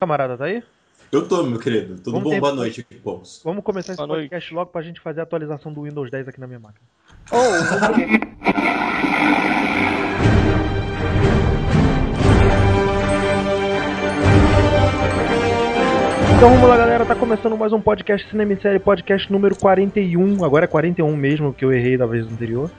[0.00, 0.62] Camarada, tá aí?
[1.10, 1.96] Eu tô, meu querido.
[1.96, 2.30] Tudo Vamos bom?
[2.30, 3.40] ter- Boa noite, povos.
[3.44, 4.28] Vamos começar esse Boa noite.
[4.28, 6.86] podcast logo pra gente fazer a atualização do Windows 10 aqui na minha máquina.
[16.36, 17.04] Então vamos lá, galera.
[17.04, 20.44] Tá começando mais um podcast Cinema e Série, podcast número 41.
[20.44, 22.70] Agora é 41 mesmo, que eu errei da vez anterior.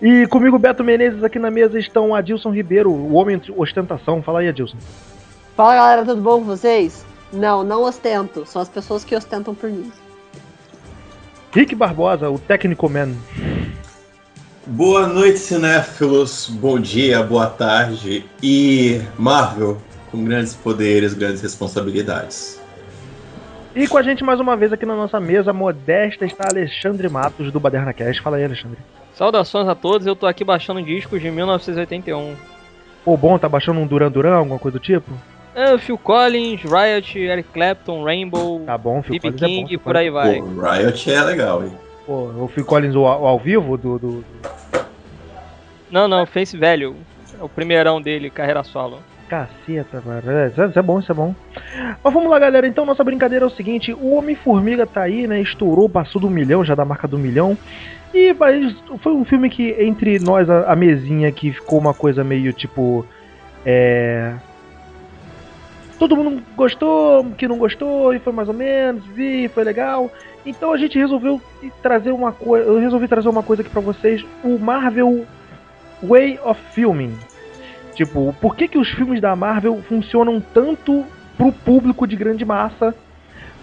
[0.00, 4.22] E comigo, Beto Menezes, aqui na mesa estão Adilson Ribeiro, o homem de ostentação.
[4.22, 4.76] Fala aí, Adilson.
[5.56, 7.06] Fala galera, tudo bom com vocês?
[7.32, 8.44] Não, não ostento.
[8.44, 9.90] São as pessoas que ostentam por mim.
[11.50, 13.14] Rick Barbosa, o técnico man.
[14.66, 16.50] Boa noite, cinéfilos.
[16.50, 18.26] Bom dia, boa tarde.
[18.42, 19.78] E Marvel,
[20.10, 22.60] com grandes poderes, grandes responsabilidades.
[23.74, 27.50] E com a gente mais uma vez aqui na nossa mesa modesta está Alexandre Matos,
[27.50, 28.20] do Baderna Cast.
[28.20, 28.78] Fala aí, Alexandre.
[29.14, 32.36] Saudações a todos, eu tô aqui baixando discos de 1981.
[33.02, 35.10] Pô, bom, tá baixando um Duran Duran, alguma coisa do tipo?
[35.56, 39.20] É, Phil Collins, Riot, Eric Clapton, Rainbow, Tá bom, Phil B.B.
[39.38, 39.48] Collins é bom.
[39.54, 40.38] King Phil e por aí vai.
[40.38, 41.72] Pô, Riot é legal, hein?
[42.04, 42.12] Pô,
[42.44, 44.24] o Phil Collins o, ao ao vivo do, do-
[45.90, 46.94] Não, não, Face Velho.
[47.40, 48.98] É o primeirão dele, carreira solo.
[49.30, 50.22] Caceta, cara.
[50.44, 51.34] É, isso é- isso é bom, isso é bom.
[52.04, 52.66] Mas vamos lá, galera.
[52.66, 55.40] Então, nossa brincadeira é o seguinte: o Homem-Formiga tá aí, né?
[55.40, 57.56] Estourou, passou do milhão, já da marca do milhão.
[58.14, 62.22] E mas, foi um filme que, entre nós, a, a mesinha aqui, ficou uma coisa
[62.22, 63.04] meio tipo.
[63.64, 64.34] É.
[65.98, 70.10] Todo mundo gostou, que não gostou, e foi mais ou menos, vi, foi legal.
[70.44, 71.40] Então a gente resolveu
[71.82, 72.66] trazer uma coisa.
[72.68, 75.26] Eu resolvi trazer uma coisa aqui pra vocês: o Marvel
[76.02, 77.16] Way of Filming.
[77.94, 81.04] Tipo, por que, que os filmes da Marvel funcionam tanto
[81.36, 82.94] pro público de grande massa?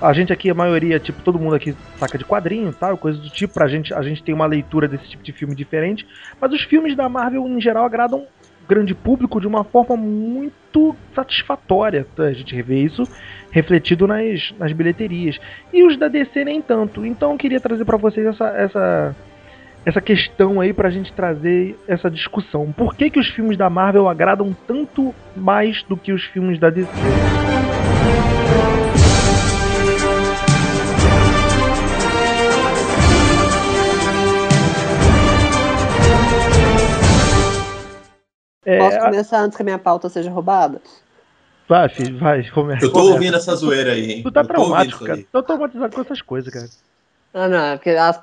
[0.02, 3.30] A gente aqui, a maioria, tipo, todo mundo aqui saca de quadrinho, tal, coisa do
[3.30, 6.06] tipo, pra gente, a gente tem uma leitura desse tipo de filme diferente,
[6.42, 8.26] mas os filmes da Marvel, em geral, agradam
[8.68, 12.06] grande público de uma forma muito satisfatória.
[12.16, 12.24] tá?
[12.24, 13.04] A gente vê isso
[13.52, 15.40] refletido nas, nas bilheterias.
[15.72, 17.06] E os da DC nem tanto.
[17.06, 19.16] Então eu queria trazer pra vocês essa, essa,
[19.86, 22.72] essa questão aí pra gente trazer essa discussão.
[22.72, 26.70] Por que, que os filmes da Marvel agradam tanto mais do que os filmes da
[26.70, 26.92] DC?
[38.66, 40.82] É, Posso começar antes que a minha pauta seja roubada?
[41.68, 42.86] vai, filho, vai, começa.
[42.86, 43.14] Eu tô começa.
[43.14, 44.24] ouvindo essa zoeira aí, hein?
[44.24, 45.18] Tu tá Eu traumático, cara.
[45.20, 45.28] aí.
[45.32, 46.68] Tô traumatizado com essas coisas, cara.
[47.36, 48.20] Ah, não, é porque as-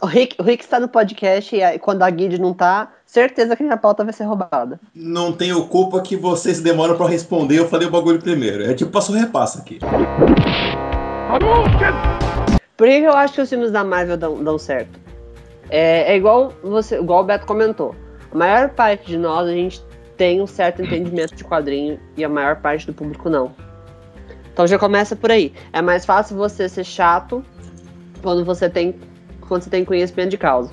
[0.00, 3.54] o, Rick, o Rick está no podcast e aí, quando a Guide não tá, certeza
[3.54, 4.80] que minha pauta vai ser roubada.
[4.94, 8.64] Não tenho culpa que vocês demoram pra responder, eu falei o bagulho primeiro.
[8.64, 9.78] É tipo passo repassa aqui.
[12.76, 14.98] Por que que eu acho que os filmes da Marvel dão, dão certo?
[15.68, 17.94] É, é igual você, igual o Beto comentou.
[18.32, 19.82] A maior parte de nós a gente
[20.16, 23.54] tem um certo entendimento de quadrinho e a maior parte do público não.
[24.52, 25.52] Então já começa por aí.
[25.72, 27.44] É mais fácil você ser chato
[28.22, 28.94] quando você tem
[29.40, 30.72] quando você tem conhecimento de causa.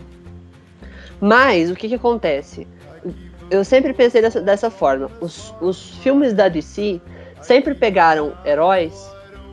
[1.19, 2.67] Mas o que que acontece?
[3.49, 5.09] Eu sempre pensei dessa, dessa forma.
[5.19, 7.01] Os, os filmes da DC
[7.41, 9.09] sempre pegaram heróis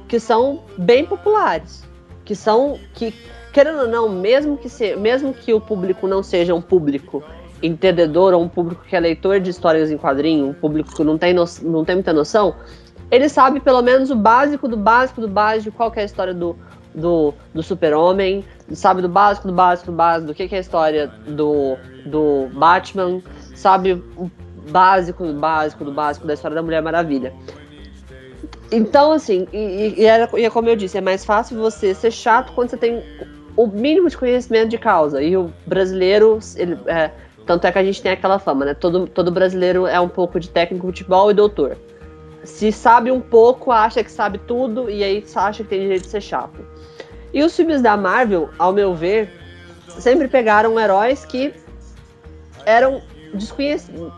[0.08, 1.84] que são bem populares,
[2.24, 3.14] que são que
[3.52, 7.22] querendo ou não, mesmo que se, mesmo que o público não seja um público
[7.66, 11.16] entendedor ou um público que é leitor de histórias em quadrinho, um público que não
[11.16, 12.54] tem, no, não tem muita noção,
[13.10, 16.34] ele sabe pelo menos o básico do básico do básico de qual é a história
[16.34, 16.56] do,
[16.94, 20.60] do, do super-homem, sabe do básico do básico do básico do que, que é a
[20.60, 21.76] história do,
[22.06, 23.22] do Batman,
[23.54, 24.30] sabe o
[24.70, 27.32] básico do básico do básico da história da Mulher Maravilha.
[28.70, 32.10] Então, assim, e, e era, e é como eu disse, é mais fácil você ser
[32.10, 33.02] chato quando você tem
[33.56, 35.22] o mínimo de conhecimento de causa.
[35.22, 37.10] E o brasileiro, ele, é,
[37.46, 38.74] tanto é que a gente tem aquela fama, né?
[38.74, 41.76] Todo, todo brasileiro é um pouco de técnico de futebol e doutor.
[42.42, 46.08] Se sabe um pouco, acha que sabe tudo e aí acha que tem direito de
[46.08, 46.64] ser chato.
[47.32, 49.30] E os filmes da Marvel, ao meu ver,
[49.88, 51.52] sempre pegaram heróis que
[52.64, 53.02] eram
[53.32, 54.12] desconhecidos,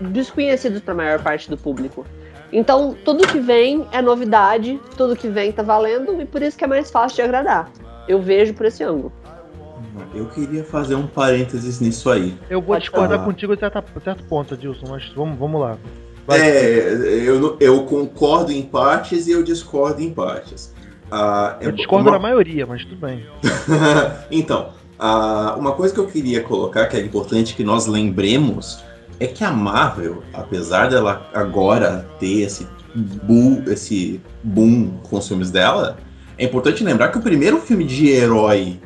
[0.00, 2.04] desconhecidos para a maior parte do público.
[2.52, 6.64] Então, tudo que vem é novidade, tudo que vem tá valendo e por isso que
[6.64, 7.70] é mais fácil de agradar.
[8.08, 9.12] Eu vejo por esse ângulo.
[10.14, 12.36] Eu queria fazer um parênteses nisso aí.
[12.48, 13.24] Eu vou discordar falar.
[13.24, 15.76] contigo em certa, certo ponto, Adilson, mas vamos, vamos lá.
[16.26, 16.40] Vai.
[16.40, 16.92] É,
[17.24, 20.72] eu, eu concordo em partes e eu discordo em partes.
[21.10, 23.24] Ah, Eu é discordo uma- da maioria, mas tudo bem.
[24.30, 24.68] então,
[24.98, 28.82] ah, uma coisa que eu queria colocar que é importante que nós lembremos
[29.18, 35.50] é que a Marvel, apesar dela agora ter esse boom, esse boom com os filmes
[35.50, 35.96] dela,
[36.38, 38.80] é importante lembrar que o primeiro filme de herói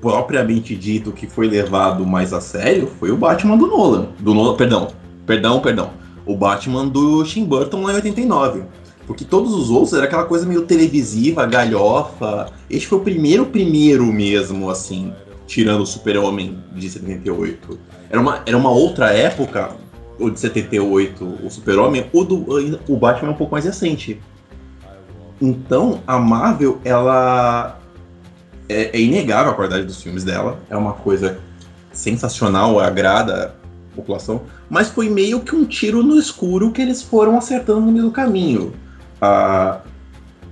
[0.00, 4.08] propriamente dito que foi levado mais a sério foi o Batman do Nolan.
[4.18, 4.88] Do Nolan, perdão,
[5.26, 5.90] perdão, perdão.
[6.24, 8.62] O Batman do Tim Burton lá em 89.
[9.06, 12.52] Porque todos os outros era aquela coisa meio televisiva, galhofa.
[12.68, 15.14] Este foi o primeiro, primeiro mesmo, assim,
[15.46, 17.78] tirando o Super-Homem de 78.
[18.10, 19.70] Era uma, era uma outra época,
[20.18, 22.44] o de 78, o Super-Homem, o, do,
[22.86, 24.20] o Batman é um pouco mais recente.
[25.40, 27.77] Então, a Marvel, ela.
[28.68, 30.60] É, é inegável a qualidade dos filmes dela.
[30.68, 31.38] É uma coisa
[31.92, 33.54] sensacional, agrada
[33.92, 34.42] a população.
[34.68, 38.10] Mas foi meio que um tiro no escuro que eles foram acertando no meio do
[38.10, 38.72] caminho.
[39.20, 39.80] Ah,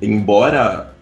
[0.00, 0.94] embora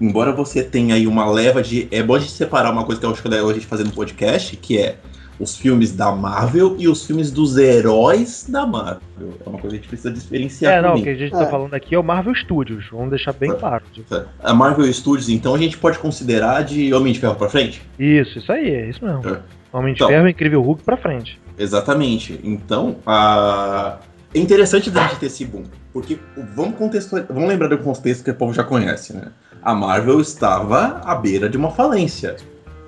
[0.00, 1.88] embora você tenha aí uma leva de.
[1.90, 3.84] É bom gente separar uma coisa que eu acho que é legal a gente fazer
[3.84, 4.98] no podcast, que é
[5.38, 9.00] os filmes da Marvel e os filmes dos heróis da Marvel.
[9.44, 10.74] É uma coisa que a gente precisa diferenciar.
[10.74, 11.38] É, não, o que a gente É.
[11.38, 13.54] tá falando aqui é o Marvel Studios, vamos deixar bem É.
[13.54, 13.82] claro.
[13.92, 14.14] tipo.
[14.42, 17.82] A Marvel Studios, então, a gente pode considerar de Homem de Ferro pra frente?
[17.98, 19.28] Isso, isso aí, é isso mesmo.
[19.28, 19.40] É.
[19.72, 20.08] Homem de Então.
[20.08, 21.40] Ferro, Incrível Hulk pra frente.
[21.58, 22.38] Exatamente.
[22.44, 23.98] Então, a...
[24.32, 25.64] é interessante da gente ter esse boom.
[25.92, 26.18] Porque
[26.54, 29.28] vamos contextualizar, vamos lembrar do contexto que o povo já conhece, né?
[29.62, 32.36] A Marvel estava à beira de uma falência.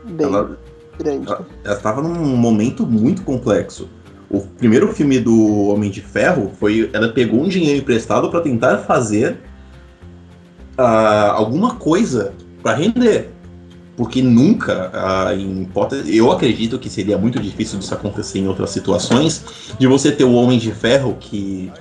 [0.04, 0.56] Bem Ela,
[0.98, 1.26] grande.
[1.28, 3.88] ela estava num momento muito complexo.
[4.28, 6.90] O primeiro filme do Homem de Ferro foi.
[6.92, 9.38] Ela pegou um dinheiro emprestado para tentar fazer
[10.76, 12.32] ah, alguma coisa
[12.62, 13.30] para render.
[13.96, 18.70] Porque nunca, ah, em hipótese, eu acredito que seria muito difícil disso acontecer em outras
[18.70, 19.44] situações,
[19.78, 21.72] de você ter o Homem de Ferro que,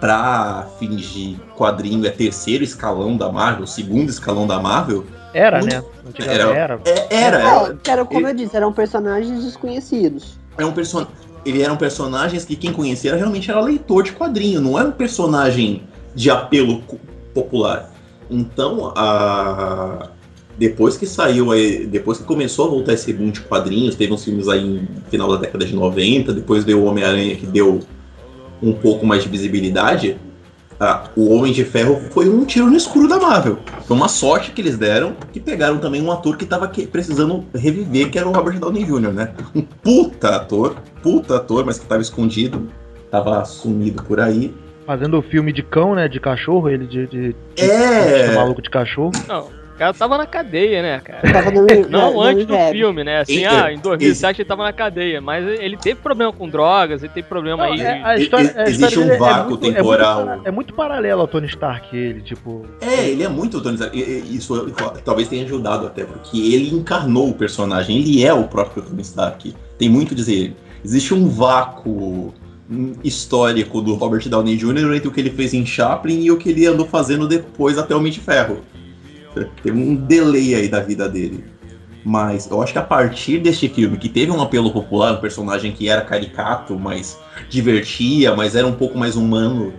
[0.00, 5.04] pra fingir quadrinho, é terceiro escalão da Marvel, segundo escalão da Marvel.
[5.32, 5.82] Era, Muito- né?
[6.18, 6.42] Era.
[6.50, 6.80] era.
[6.84, 10.38] É- era, era, era como eu disse, eram personagens desconhecidos.
[10.56, 11.06] é um person...
[11.44, 14.92] ele eram personagens que quem conhecia era- realmente era leitor de quadrinho, não era um
[14.92, 15.82] personagem
[16.14, 16.82] de apelo
[17.34, 17.90] popular.
[18.30, 20.08] Então, a...
[20.58, 24.24] depois que saiu, aí, depois que começou a voltar esse boom de quadrinhos, teve uns
[24.24, 27.80] filmes aí no final da década de 90, depois veio o Homem-Aranha que deu
[28.62, 30.16] um pouco mais de visibilidade.
[30.78, 33.58] ah, o Homem de Ferro foi um tiro no escuro da Marvel.
[33.86, 37.44] Foi uma sorte que eles deram, que pegaram também um ator que tava que- precisando
[37.54, 39.32] reviver, que era o Robert Downey Jr., né?
[39.54, 42.68] Um puta ator, puta ator, mas que tava escondido,
[43.10, 44.52] tava sumido por aí.
[44.84, 46.08] Fazendo o filme de cão, né?
[46.08, 47.06] De cachorro, ele de.
[47.06, 48.28] de, de, É.
[48.28, 49.12] de maluco de cachorro.
[49.26, 51.20] Não, o cara tava na cadeia, né, cara?
[51.32, 53.20] Tava no, Não no antes do filme, né?
[53.20, 57.12] Assim, ah, em 2007 ele tava na cadeia, mas ele teve problema com drogas, ele
[57.12, 57.80] teve problema Não, aí.
[57.82, 60.24] é, a história, a Existe um é vácuo muito- é muito temporal.
[60.24, 62.64] para- É muito, paralelo ao Tony Stark, ele, tipo.
[62.80, 63.96] É, ele é muito Tony Stark.
[63.98, 64.70] E- e- Isso
[65.04, 69.54] talvez tenha ajudado até, porque ele encarnou o personagem, ele é o próprio Tony Stark.
[69.78, 70.56] Tem muito a dizer.
[70.82, 72.32] Existe um vácuo
[73.04, 74.94] histórico do Robert Downey Jr.
[74.94, 77.94] entre o que ele fez em Chaplin e o que ele andou fazendo depois até
[77.94, 78.60] o Homem de Ferro.
[79.62, 81.44] Tem um delay aí da vida dele.
[82.04, 85.72] Mas eu acho que a partir deste filme, que teve um apelo popular, um personagem
[85.72, 87.18] que era caricato, mas
[87.48, 89.72] divertia, mas era um pouco mais humano,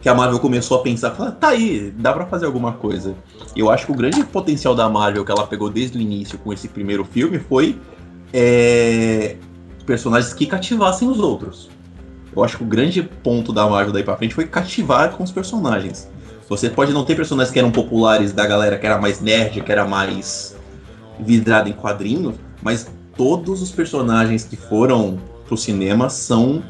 [0.00, 3.14] que a Marvel começou a pensar, falar, tá aí, dá pra fazer alguma coisa.
[3.56, 6.52] Eu acho que o grande potencial da Marvel que ela pegou desde o início com
[6.52, 7.78] esse primeiro filme foi
[8.32, 9.36] é,
[9.86, 11.70] personagens que cativassem os outros.
[12.34, 15.32] Eu acho que o grande ponto da Marvel daí pra frente foi cativar com os
[15.32, 16.08] personagens.
[16.50, 19.70] Você pode não ter personagens que eram populares da galera que era mais nerd, que
[19.70, 20.58] era mais
[21.20, 25.16] vidrada em quadrinhos, mas todos os personagens que foram
[25.46, 26.60] pro cinema são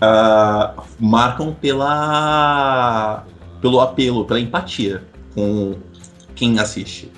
[0.00, 3.24] ah, marcam pela
[3.60, 5.02] pelo apelo, pela empatia
[5.34, 5.74] com
[6.36, 7.10] quem assiste.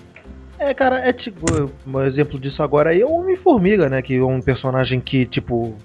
[0.59, 1.45] É, cara, é tipo.
[1.87, 4.01] Um exemplo disso agora aí é o Homem-Formiga, né?
[4.01, 5.77] Que é um personagem que, tipo.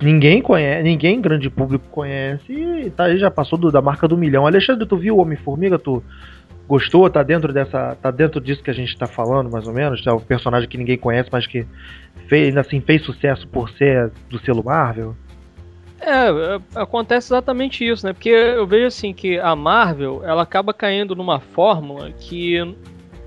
[0.00, 4.16] Ninguém conhece, ninguém grande público conhece e tá aí, já passou do- da marca do
[4.16, 4.46] milhão.
[4.46, 5.78] Alexandre, tu viu o Homem-Formiga?
[5.78, 6.02] Tu
[6.68, 7.10] gostou?
[7.10, 7.96] Tá dentro dessa.
[8.00, 10.06] Tá dentro disso que a gente tá falando, mais ou menos?
[10.06, 11.66] É um personagem que ninguém conhece, mas que
[12.28, 15.16] fez, assim, fez sucesso por ser do selo Marvel?
[16.00, 18.12] É, é, acontece exatamente isso, né?
[18.12, 22.56] Porque eu vejo assim que a Marvel, ela acaba caindo numa fórmula que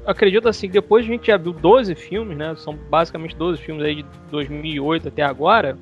[0.05, 2.53] acredito assim, depois a gente já viu 12 filmes, né?
[2.55, 5.77] São basicamente 12 filmes aí de 2008 até agora,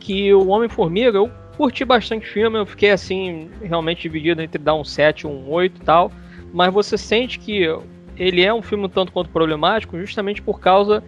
[0.00, 4.74] que o Homem-Formiga, eu curti bastante o filme, eu fiquei assim, realmente dividido entre dar
[4.74, 6.12] um 7 e um 8 e tal,
[6.52, 7.64] mas você sente que
[8.16, 11.02] ele é um filme tanto quanto problemático justamente por causa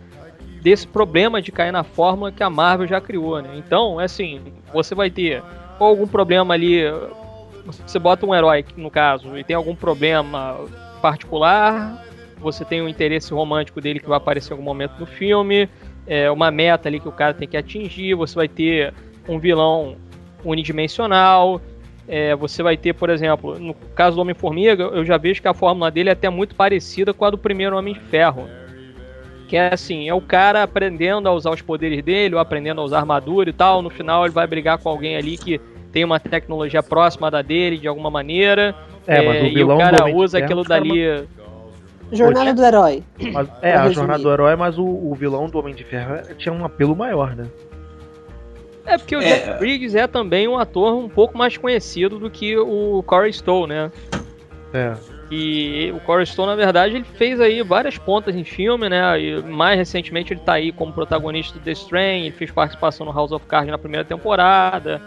[0.61, 3.51] desse problema de cair na fórmula que a Marvel já criou, né?
[3.57, 4.41] Então, é assim,
[4.73, 5.43] você vai ter
[5.79, 6.83] algum problema ali,
[7.87, 10.59] você bota um herói, no caso, e tem algum problema
[11.01, 12.05] particular,
[12.39, 15.69] você tem um interesse romântico dele que vai aparecer em algum momento no filme,
[16.07, 18.93] é uma meta ali que o cara tem que atingir, você vai ter
[19.29, 19.97] um vilão
[20.45, 21.61] unidimensional,
[22.09, 25.55] é, você vai ter, por exemplo, no caso do Homem-Formiga, eu já vejo que a
[25.55, 28.49] fórmula dele é até muito parecida com a do primeiro Homem de Ferro.
[29.47, 32.85] Que é assim, é o cara aprendendo a usar os poderes dele, ou aprendendo a
[32.85, 33.83] usar armadura e tal.
[33.83, 35.61] No final ele vai brigar com alguém ali que
[35.93, 38.75] tem uma tecnologia próxima da dele de alguma maneira.
[39.07, 41.27] É, mas o e vilão o cara usa aquilo caras dali.
[42.13, 43.03] Jornada do Herói.
[43.33, 43.95] Mas- é, a resumir.
[43.95, 47.35] jornada do herói, mas o, o vilão do Homem de Ferro tinha um apelo maior,
[47.37, 47.47] né?
[48.87, 49.25] É porque o É.
[49.25, 53.69] Jeff Briggs é também um ator um pouco mais conhecido do que o Corey Stowe,
[53.69, 53.93] né?
[54.73, 54.95] É.
[55.31, 59.21] E o Corey Stowe, na verdade, ele fez aí várias pontas em filme, né?
[59.21, 63.13] E mais recentemente ele tá aí como protagonista do The Strain, ele fez participação no
[63.13, 65.01] House of Cards na primeira temporada,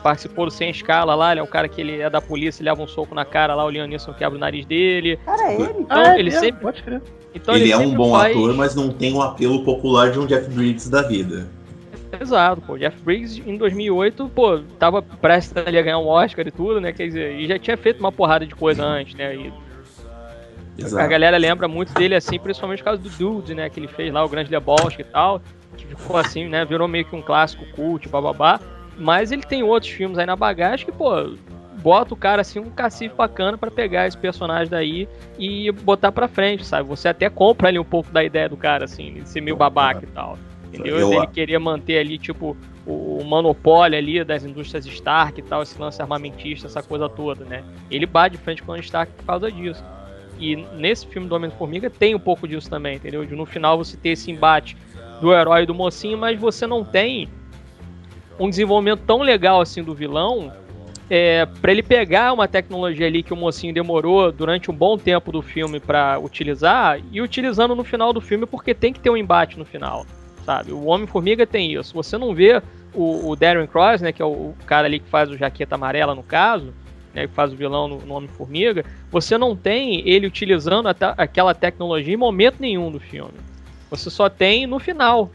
[0.00, 2.82] participou do Sem Escala lá, ele é o cara que ele é da polícia, leva
[2.82, 5.18] um soco na cara lá, o Liam Neeson quebra o nariz dele.
[5.24, 5.74] Cara, é ele.
[5.80, 6.40] Então Ah, é ele mesmo?
[6.40, 6.60] sempre.
[6.62, 7.02] Pode crer.
[7.34, 10.26] Então ele, é um bom faz- ator, mas não tem o apelo popular de um
[10.26, 11.48] Jeff Bridges da vida.
[12.20, 12.76] Exato, pô.
[12.76, 16.92] Jeff Briggs em 2008, pô, tava prestes ali a ganhar um Oscar e tudo, né?
[16.92, 19.36] Quer dizer, e já tinha feito uma porrada de coisa antes, né?
[19.36, 19.52] E
[20.82, 21.08] a Exato.
[21.08, 23.68] galera lembra muito dele assim, principalmente por causa do Dude, né?
[23.70, 25.40] Que ele fez lá, o Grande Lebowski e tal.
[25.76, 26.64] Que ficou assim, né?
[26.64, 28.58] Virou meio que um clássico cult, bababá.
[29.00, 31.10] Mas ele tem outros filmes aí na bagagem que, pô,
[31.82, 36.28] bota o cara assim, um cacife bacana pra pegar esse personagem daí e botar pra
[36.28, 36.88] frente, sabe?
[36.88, 40.04] Você até compra ali um pouco da ideia do cara, assim, de ser meio babaca
[40.04, 40.38] e tal.
[40.68, 40.96] Entendeu?
[41.00, 45.62] Eu- Ele queria manter ali, tipo, o o monopólio ali das indústrias Stark e tal,
[45.62, 47.62] esse lance armamentista, essa coisa toda, né?
[47.90, 49.84] Ele bate de frente com o Stark por causa disso.
[50.38, 53.24] E nesse filme do Homem-Formiga tem um pouco disso também, entendeu?
[53.26, 54.76] De no final você ter esse embate
[55.20, 57.28] do herói e do mocinho, mas você não tem
[58.40, 60.50] um desenvolvimento tão legal assim do vilão
[61.10, 65.30] é, para ele pegar uma tecnologia ali que o mocinho demorou durante um bom tempo
[65.30, 69.16] do filme pra utilizar e utilizando no final do filme porque tem que ter um
[69.16, 70.06] embate no final,
[70.46, 70.72] sabe?
[70.72, 71.92] O Homem-Formiga tem isso.
[71.94, 72.62] Você não vê
[72.94, 75.74] o, o Darren Cross, né, que é o, o cara ali que faz o jaqueta
[75.74, 76.72] amarela no caso,
[77.12, 82.14] né, que faz o vilão no, no Homem-Formiga, você não tem ele utilizando aquela tecnologia
[82.14, 83.34] em momento nenhum do filme.
[83.90, 85.30] Você só tem no final.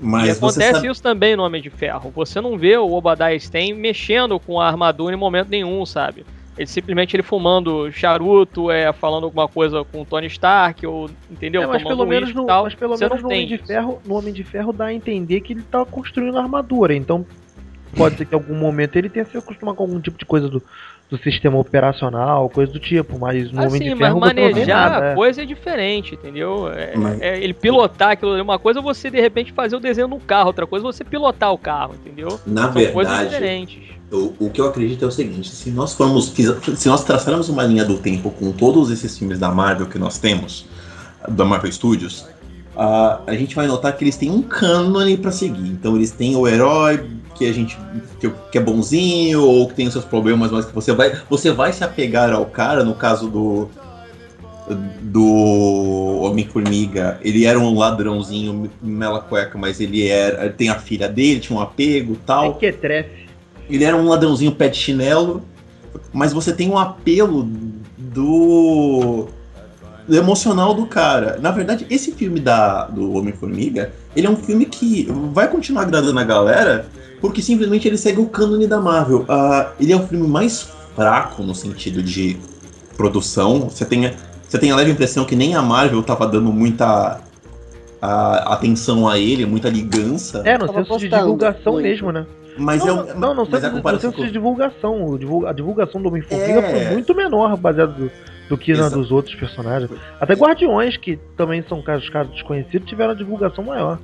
[0.00, 2.10] E Mas você acontece sabe, isso também no Homem de Ferro.
[2.14, 6.24] Você não vê o Obadiah Stane mexendo com a armadura em momento nenhum, sabe?
[6.56, 11.62] Ele simplesmente ele fumando charuto, é, falando alguma coisa com o Tony Stark, ou entendeu?
[11.62, 12.64] É, mas pelo menos, e no, tal.
[12.64, 13.58] mas pelo menos não no Homem, de.
[13.58, 16.94] Ferro, no Homem de Ferro dá a entender que ele tá construindo armadura.
[16.94, 17.24] Então
[17.96, 20.48] pode ser que em algum momento ele tenha se acostumado com algum tipo de coisa
[20.48, 20.62] do,
[21.10, 23.18] do sistema operacional, coisa do tipo.
[23.18, 25.04] Mas no Homem Assim, de mas Ferro vê manejar nada.
[25.06, 25.14] a é.
[25.14, 26.68] coisa é diferente, entendeu?
[26.72, 29.80] É, Mas- é ele pilotar aquilo ali, uma coisa é você de repente fazer o
[29.80, 32.38] desenho no carro, outra coisa é você pilotar o carro, entendeu?
[32.46, 33.82] na São coisas verdade, diferentes.
[34.12, 36.26] o, o que eu acredito é o seguinte: se nós formos,
[36.76, 40.18] se nós traçarmos uma linha do tempo com todos esses filmes da Marvel que nós
[40.18, 40.66] temos,
[41.28, 42.26] da Marvel Studios,
[42.76, 45.68] a, a gente vai notar que eles têm um cânone pra seguir.
[45.68, 47.04] Então eles têm o herói
[47.40, 47.78] que a gente
[48.20, 51.50] que, que é bonzinho ou que tem os seus problemas, mas que você vai você
[51.50, 52.84] vai se apegar ao cara.
[52.84, 53.70] No caso do
[55.00, 61.40] do Homem-Formiga, ele era um ladrãozinho mela cueca, mas ele era tem a filha dele,
[61.40, 62.50] tinha um apego, tal.
[62.50, 63.26] É que é trefe.
[63.70, 65.42] Ele era um ladrãozinho pé de chinelo,
[66.12, 67.48] mas você tem um apelo
[67.96, 69.28] do,
[70.06, 71.38] do emocional do cara.
[71.40, 76.18] Na verdade, esse filme da, do Homem-Formiga, ele é um filme que vai continuar agradando
[76.18, 76.86] a galera,
[77.20, 79.24] porque simplesmente ele segue o cânone da Marvel.
[79.28, 82.36] Ah, ele é o filme mais fraco no sentido de
[82.96, 83.68] produção.
[83.68, 84.12] Você tem,
[84.48, 87.20] você tem a leve impressão que nem a Marvel tava dando muita
[88.02, 90.42] ah, atenção a ele, muita ligança.
[90.44, 91.84] É, no Tava senso de divulgação muito.
[91.88, 92.26] mesmo, né?
[92.58, 95.18] Mas não, é, não, não, mas senso, a no senso com- de divulgação.
[95.46, 96.70] A divulgação do Homem-Formiga É.
[96.86, 98.10] foi muito menor baseado
[98.50, 99.90] do, que na dos outros personagens.
[100.20, 103.98] Até Guardiões, que também são casos, casos desconhecidos, tiveram divulgação maior.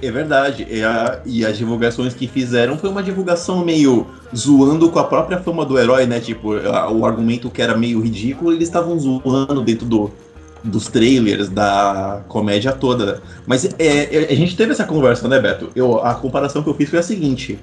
[0.00, 0.66] É verdade.
[0.70, 5.38] E, a- e as divulgações que fizeram foi uma divulgação meio zoando com a própria
[5.38, 6.20] fama do herói, né?
[6.20, 10.10] Tipo, a- o argumento que era meio ridículo, eles estavam zoando dentro do,
[10.62, 13.20] dos trailers, da comédia toda.
[13.46, 15.70] Mas é, é, a gente teve essa conversa, né, Beto?
[15.74, 17.58] Eu, a comparação que eu fiz foi a seguinte: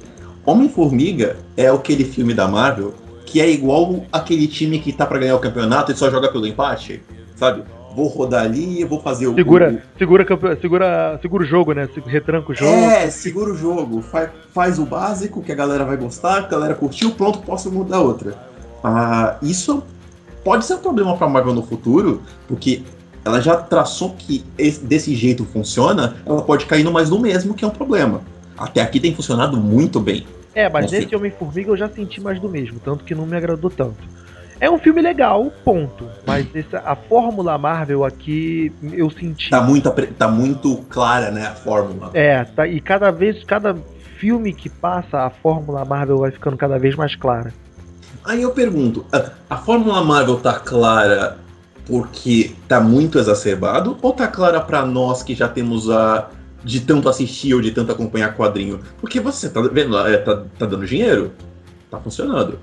[0.46, 2.94] Homem-Formiga é aquele filme da Marvel
[3.36, 6.48] que é igual aquele time que tá pra ganhar o campeonato e só joga pelo
[6.48, 7.02] empate,
[7.36, 7.64] sabe?
[7.94, 9.36] Vou rodar ali, vou fazer o.
[9.36, 11.86] Segura, segura, campe- segura, segura o jogo, né?
[12.06, 12.72] Retranca o jogo.
[12.72, 16.58] é, segura o jogo, faz, faz o básico que a galera vai gostar, que a
[16.58, 18.36] galera curtiu, pronto, posso mudar outra.
[18.82, 19.84] Ah, isso
[20.42, 22.84] pode ser um problema pra Marvel no futuro, porque
[23.26, 27.54] ela já traçou que esse- desse jeito funciona, ela pode cair no mais do mesmo,
[27.54, 28.22] que é um problema.
[28.58, 30.26] Até aqui tem funcionado muito bem.
[30.56, 33.70] É, mas nesse Homem-Formiga eu já senti mais do mesmo, tanto que não me agradou
[33.70, 34.16] tanto.
[34.60, 36.10] É um filme legal, ponto.
[36.26, 39.50] Mas essa, a fórmula Marvel aqui eu senti.
[39.50, 42.10] Tá muito, tá muito clara, né, a fórmula.
[42.14, 43.76] É, tá, e cada vez, cada
[44.18, 47.54] filme que passa, a fórmula Marvel vai ficando cada vez mais clara.
[48.24, 51.38] Aí eu pergunto, a, a fórmula Marvel tá clara
[51.86, 56.30] porque tá muito exacerbado ou tá clara pra nós que já temos a
[56.66, 58.80] de tanto assistir ou de tanto acompanhar quadrinho?
[59.00, 61.32] Porque você tá vendo lá, é, tá, tá dando dinheiro,
[61.92, 62.60] tá funcionando.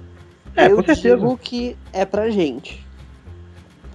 [0.56, 2.85] É, eu digo que é pra gente.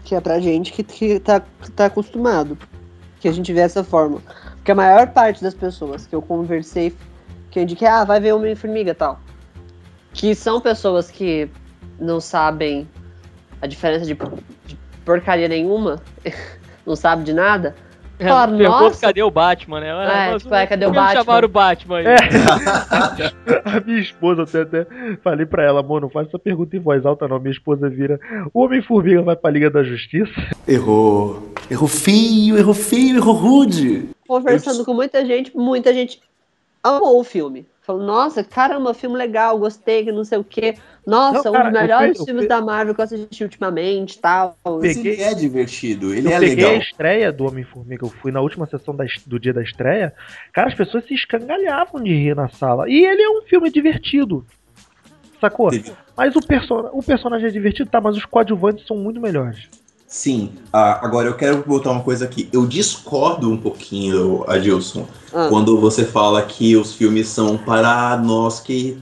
[0.06, 2.58] Que é pra gente que, que, tá, que tá acostumado.
[3.20, 4.22] Que a gente vê essa forma.
[4.56, 6.96] Porque a maior parte das pessoas que eu conversei,
[7.52, 9.20] que eu indiquei, ah, vai ver Homem-Formiga e tal.
[10.14, 11.50] Que são pessoas que
[12.00, 12.88] não sabem
[13.62, 14.18] a diferença de,
[14.66, 16.02] de porcaria nenhuma,
[16.86, 17.76] não sabe de nada.
[18.20, 19.02] É, Falaram, pergunta nossa.
[19.02, 19.90] cadê o Batman, né?
[19.90, 21.24] É, mas tipo, é, cadê o Batman?
[21.24, 22.06] chamaram o Batman aí.
[22.08, 22.18] É.
[23.78, 24.88] A minha esposa, eu até, até
[25.22, 27.40] falei pra ela, amor, não faz essa pergunta em voz alta, não.
[27.40, 28.20] Minha esposa vira:
[28.54, 30.34] O Homem-Formiga vai pra Liga da Justiça?
[30.68, 31.54] Errou.
[31.70, 34.10] Errou feio, errou feio, errou rude.
[34.28, 36.20] Conversando com muita gente, muita gente
[36.84, 37.66] amou o filme.
[37.88, 40.76] Falou, nossa, caramba, filme legal, gostei, que não sei o quê.
[41.06, 44.20] Nossa, Não, um cara, dos eu melhores eu filmes da Marvel que eu assisti ultimamente
[44.20, 44.58] tal.
[44.84, 46.72] Ele é divertido, ele eu é peguei legal.
[46.74, 50.14] a estreia do Homem-Formiga, eu fui na última sessão da do dia da estreia.
[50.52, 52.90] Cara, as pessoas se escangalhavam de rir na sala.
[52.90, 54.46] E ele é um filme divertido.
[55.40, 55.70] Sacou?
[55.70, 59.70] Teve- Mas o, perso o personagem é divertido, tá, mas os coadjuvantes são muito melhores.
[60.08, 62.48] Sim, ah, agora eu quero botar uma coisa aqui.
[62.54, 65.48] Eu discordo um pouquinho, Adilson, Ah.
[65.50, 68.98] quando você fala que os filmes são para nós que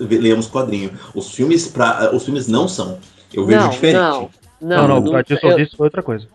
[0.00, 0.92] lemos quadrinho.
[1.12, 2.98] Os filmes, pra, os filmes não são.
[3.34, 3.98] Eu vejo não, diferente.
[4.00, 4.30] não,
[4.60, 6.26] Não, não, não, o que eu, disse foi outra coisa.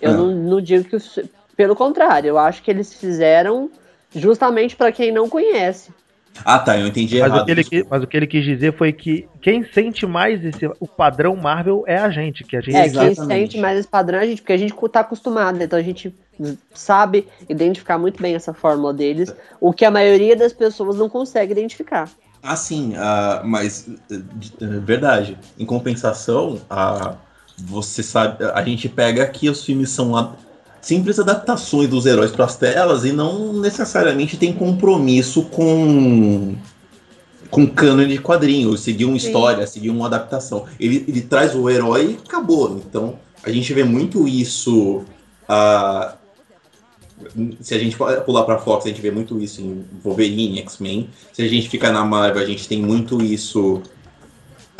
[0.00, 0.14] eu Ah.
[0.14, 0.96] não, não digo que.
[0.96, 1.20] os-
[1.56, 3.70] Pelo contrário, eu acho que eles fizeram
[4.14, 5.90] justamente pra quem não conhece.
[6.44, 7.42] Ah, tá, eu entendi Mas errado.
[7.42, 7.88] o, que ele, desculpa.
[7.90, 11.84] mas o que ele quis dizer foi que quem sente mais esse, o padrão Marvel
[11.86, 14.40] é a gente, que a gente É, quem sente mais esse padrão é a gente,
[14.40, 16.14] porque a gente tá acostumado, então a gente
[16.72, 21.52] sabe identificar muito bem essa fórmula deles, o que a maioria das pessoas não consegue
[21.52, 22.08] identificar.
[22.42, 24.18] Ah, sim, ah, mas eh,
[24.80, 25.38] verdade.
[25.56, 27.14] Em compensação, ah,
[27.56, 30.16] você sabe, a gente pega que os filmes são
[30.82, 36.54] simples adaptações dos heróis para as telas e não necessariamente tem compromisso com
[37.48, 39.26] com cânone de quadrinhos, seguir uma Sim.
[39.26, 40.64] história, seguir uma adaptação.
[40.80, 42.78] Ele, ele traz o herói e acabou.
[42.78, 45.04] Então, a gente vê muito isso.
[45.46, 46.14] ah,
[47.60, 51.10] se a gente pular pra Fox, a gente vê muito isso em Wolverine, X-Men.
[51.32, 53.82] Se a gente ficar na Marvel, a gente tem muito isso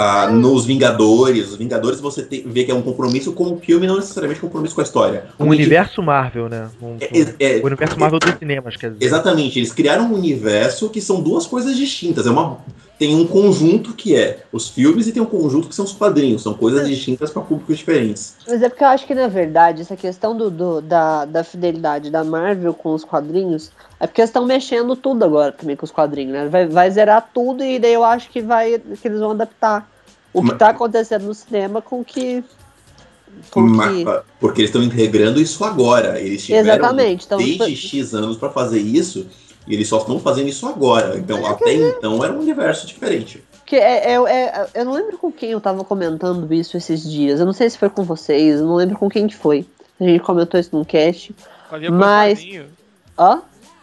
[0.03, 1.51] ah, nos Vingadores.
[1.51, 4.75] Os Vingadores você tem, vê que é um compromisso com o filme, não necessariamente compromisso
[4.75, 5.25] com a história.
[5.39, 6.69] Um Onde- universo Marvel, né?
[6.81, 9.05] Um- É- é- o universo Marvel dos cinemas, quer dizer.
[9.05, 12.27] Exatamente, eles criaram um universo que são duas coisas distintas.
[12.27, 12.59] É uma,
[12.99, 16.43] tem um conjunto que é os filmes e tem um conjunto que são os quadrinhos.
[16.43, 18.35] São coisas distintas para públicos diferentes.
[18.47, 22.11] Mas é porque eu acho que, na verdade, essa questão do, do- da, da fidelidade
[22.11, 25.91] da Marvel com os quadrinhos é porque eles estão mexendo tudo agora também com os
[25.93, 26.49] quadrinhos, né?
[26.49, 29.91] Vai, vai zerar tudo e daí eu acho que, vai, que eles vão adaptar
[30.33, 32.43] o que Mas- tá acontecendo no cinema com que.
[33.51, 34.05] Com que...
[34.39, 36.21] Porque eles estão integrando isso agora.
[36.21, 39.27] Eles tiveram Exatamente, então- desde X anos para fazer isso
[39.67, 41.17] e eles só estão fazendo isso agora.
[41.17, 43.43] Então, até então, era um universo diferente.
[43.59, 47.41] Porque é, é- é- eu não lembro com quem eu tava comentando isso esses dias.
[47.41, 49.67] Eu não sei se foi com vocês, eu não lembro com quem que foi.
[49.99, 51.35] A gente comentou isso num cast.
[51.71, 52.67] Foi Mas- sozinho.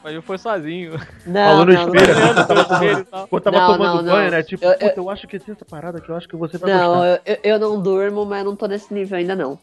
[0.09, 0.93] Mas ele foi sozinho.
[1.23, 3.07] Não, Falou no espelho.
[3.29, 4.31] Quando tava Não, tomando não, banho, não.
[4.31, 4.43] né?
[4.43, 6.71] Tipo, Eu- puta, eu, acho que tem essa parada que eu acho que você vai
[6.71, 7.21] Não, gostar.
[7.25, 9.59] eu, eu não durmo, mas não tô nesse nível ainda não.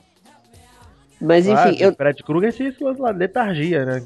[1.21, 4.03] Mas Ah, enfim, eu, Fred Krueger tinha esse lance lá, letargia, né?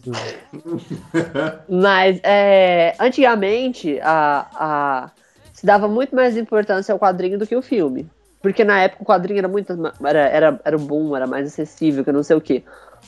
[1.68, 5.10] mas é, antigamente a, a,
[5.52, 8.08] se dava muito mais importância ao quadrinho do que o filme.
[8.40, 9.74] Porque na época o quadrinho era muito.
[10.02, 12.62] Era, era, era bom, era mais acessível, que não sei o quê.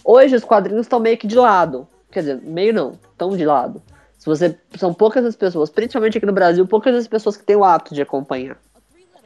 [0.05, 1.89] Hoje os quadrinhos estão meio que de lado.
[2.13, 3.83] Quer dizer, meio não, estão de lado.
[4.19, 4.57] Se você.
[4.77, 7.95] São poucas as pessoas, principalmente aqui no Brasil, poucas as pessoas que têm o hábito
[7.95, 8.57] de acompanhar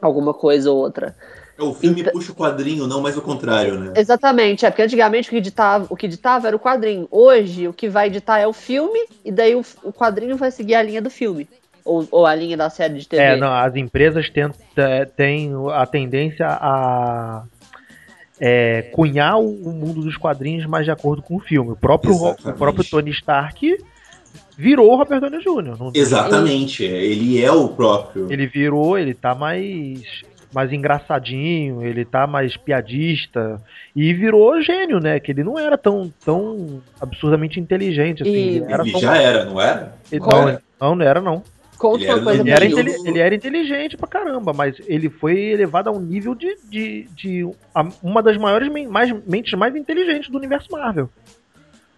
[0.01, 1.15] alguma coisa ou outra.
[1.59, 3.93] O filme Então- puxa o quadrinho, não mais o contrário, né?
[3.95, 7.07] Exatamente, é porque antigamente o que editava, o que editava era o quadrinho.
[7.09, 10.75] Hoje o que vai editar é o filme, e daí o, o quadrinho vai seguir
[10.75, 11.47] a linha do filme.
[11.83, 13.23] Ou, ou a linha da série de TV.
[13.23, 17.43] É, não, as empresas tenta- têm a tendência a
[18.39, 21.71] é, cunhar o o mundo dos quadrinhos mais de acordo com o filme.
[21.71, 23.77] O próprio, o próprio Tony Stark
[24.57, 25.77] virou o Robert Downey Jr.
[25.77, 28.31] não- Exatamente, ele é o próprio.
[28.31, 30.01] Ele virou, ele tá mais
[30.53, 33.61] mais engraçadinho, ele tá mais piadista
[33.95, 35.19] e virou gênio, né?
[35.19, 38.31] Que ele não era tão, tão absurdamente inteligente assim.
[38.31, 39.93] E- ele era Ele só- já era, não era?
[40.09, 40.61] ele- não, era?
[40.79, 41.43] não, não era não.
[41.77, 42.65] Conta Ele uma era coisa Ele era,
[43.09, 47.47] ele era inteligente pra caramba, mas ele foi elevado a um nível de, de, de
[48.01, 51.09] uma das maiores mais, mentes mais inteligentes do universo Marvel.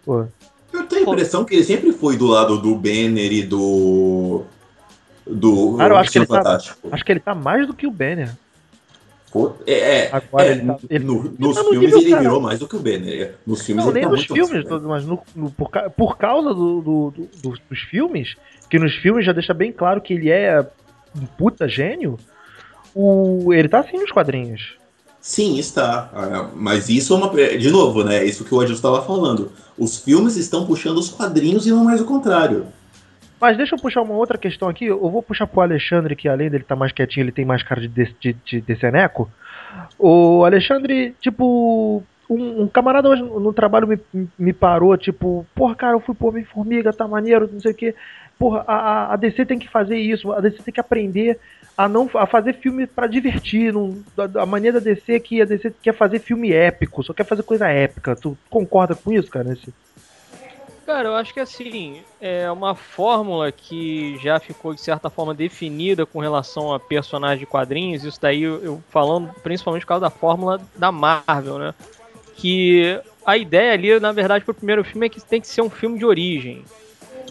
[0.06, 0.26] Pô,
[0.74, 4.44] Eu tenho a impressão que ele sempre foi do lado do Banner e do.
[5.26, 5.78] Do.
[5.78, 6.89] Cara, eu acho que ele tá- Fantástico.
[6.92, 8.32] acho que ele tá mais do que o Banner.
[9.32, 9.74] Pô, É,
[10.06, 12.42] é, Agora é, ele tá- ele- no- ele nos tá no filmes nível, ele virou
[12.42, 13.36] mais do que o Banner.
[13.46, 14.70] Nos filmes Não, ele nem tá nos muito filmes, acima.
[14.70, 18.36] todos, mas no- no- por, por causa do, do- do- do- dos filmes,
[18.69, 20.65] que nos filmes já deixa bem claro que ele é
[21.15, 22.17] um puta gênio,
[22.93, 24.77] o, ele tá assim nos quadrinhos.
[25.21, 26.10] Sim, está.
[26.13, 27.29] Ah, Mas isso é uma.
[27.29, 28.23] De novo, né?
[28.23, 29.51] Isso que o Adilson estava falando.
[29.77, 32.67] Os filmes estão puxando os quadrinhos e não mais o contrário.
[33.39, 34.86] Mas deixa eu puxar uma outra questão aqui.
[34.86, 37.82] Eu vou puxar pro Alexandre, que além dele estar mais quietinho, ele tem mais cara
[37.82, 39.29] de, de, de, de deceneco.
[39.97, 43.99] O Alexandre, tipo, um, um camarada hoje no no trabalho me,
[44.38, 47.95] me parou, tipo, porra, cara, eu fui pro Homem-Formiga, tá maneiro, não sei o quê.
[48.39, 51.38] Porra, a, a- DC tem que fazer isso, a DC tem que aprender
[51.78, 53.73] a não a fazer filme pra divertir.
[53.73, 57.13] Não, a, a maneira da DC é que a DC quer fazer filme épico, só
[57.13, 58.15] quer fazer coisa épica.
[58.15, 59.52] Tu concorda com isso, cara?
[59.52, 59.73] Esse...
[60.86, 66.06] Cara, eu acho que assim, é uma fórmula que já ficou de certa forma definida
[66.06, 70.60] com relação a personagens de quadrinhos, isso daí eu falando principalmente por causa da fórmula
[70.78, 71.75] da Marvel, né?
[72.36, 75.69] Que a ideia ali, na verdade, pro primeiro filme é que tem que ser um
[75.69, 76.63] filme de origem.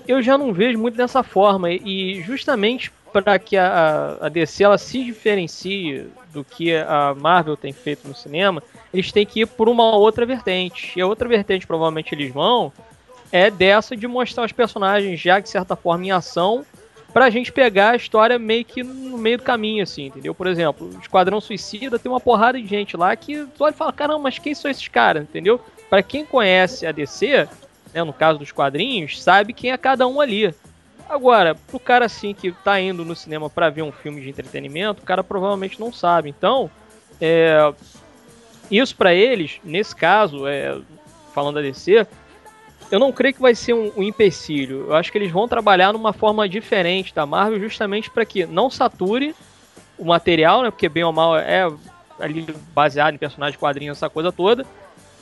[0.09, 4.79] Eu já não vejo muito dessa forma, e justamente para que a, a DC ela
[4.79, 9.69] se diferencie do que a Marvel tem feito no cinema, eles têm que ir por
[9.69, 10.99] uma outra vertente.
[10.99, 12.73] E a outra vertente, provavelmente, eles vão
[13.31, 16.65] é dessa de mostrar os personagens já de certa forma em ação
[17.13, 20.35] pra gente pegar a história meio que no meio do caminho, assim, entendeu?
[20.35, 23.77] Por exemplo, o Esquadrão Suicida tem uma porrada de gente lá que tu olha e
[23.77, 25.61] fala, caramba, mas quem são esses caras, entendeu?
[25.89, 27.49] Pra quem conhece a DC,
[27.93, 30.55] né, no caso dos quadrinhos, sabe quem é cada um ali.
[31.09, 35.03] Agora, pro cara assim que tá indo no cinema pra ver um filme de entretenimento,
[35.03, 36.29] o cara provavelmente não sabe.
[36.29, 36.71] Então,
[37.21, 37.73] é,
[38.71, 40.79] isso pra eles, nesse caso, é,
[41.35, 42.07] falando da DC,
[42.91, 44.87] eu não creio que vai ser um, um empecilho.
[44.89, 48.69] Eu acho que eles vão trabalhar numa forma diferente da Marvel, justamente para que não
[48.69, 49.35] sature
[49.99, 50.71] o material, né?
[50.71, 51.71] Porque bem ou mal é
[52.21, 54.67] ali baseado em personagens quadrinhos, essa coisa toda.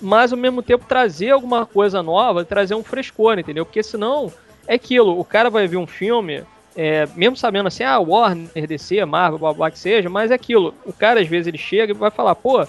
[0.00, 3.64] Mas ao mesmo tempo trazer alguma coisa nova, trazer um frescor, entendeu?
[3.64, 4.32] Porque senão
[4.66, 6.42] é aquilo, o cara vai ver um filme,
[6.76, 10.74] é, mesmo sabendo assim, ah, Warner, DC, Marvel, blá blá que seja, mas é aquilo,
[10.84, 12.66] o cara às vezes ele chega e vai falar, pô,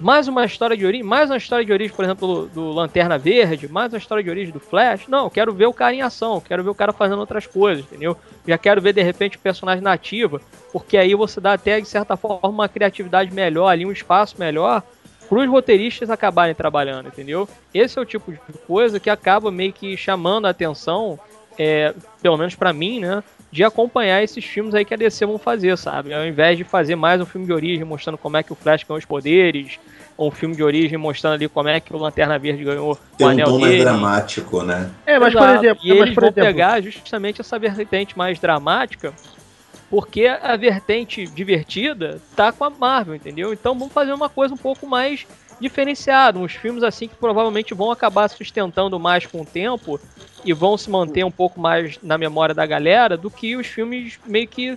[0.00, 3.16] mais uma história de origem, mais uma história de origem, por exemplo, do, do Lanterna
[3.16, 5.06] Verde, mais uma história de origem do Flash.
[5.06, 8.16] Não, quero ver o cara em ação, quero ver o cara fazendo outras coisas, entendeu?
[8.46, 10.40] Já quero ver de repente o personagem nativo,
[10.72, 14.82] porque aí você dá até de certa forma uma criatividade melhor ali, um espaço melhor
[15.28, 17.48] para os roteiristas acabarem trabalhando, entendeu?
[17.72, 21.18] Esse é o tipo de coisa que acaba meio que chamando a atenção,
[21.58, 23.22] é, pelo menos para mim, né?
[23.50, 26.12] De acompanhar esses filmes aí que a DC vão fazer, sabe?
[26.12, 28.82] Ao invés de fazer mais um filme de origem mostrando como é que o Flash
[28.82, 29.78] ganhou os poderes,
[30.16, 33.26] ou um filme de origem mostrando ali como é que o Lanterna Verde ganhou Tem
[33.26, 33.84] o um anel mais dele.
[33.84, 34.90] dramático, né?
[35.06, 35.64] É, mas por Exato.
[35.64, 39.12] exemplo, E mas, eles por vão exemplo pegar justamente essa vertente mais dramática,
[39.90, 43.52] porque a vertente divertida tá com a Marvel, entendeu?
[43.52, 45.26] Então vamos fazer uma coisa um pouco mais
[45.60, 50.00] diferenciada, uns filmes assim que provavelmente vão acabar se sustentando mais com o tempo
[50.44, 54.18] e vão se manter um pouco mais na memória da galera do que os filmes
[54.26, 54.76] meio que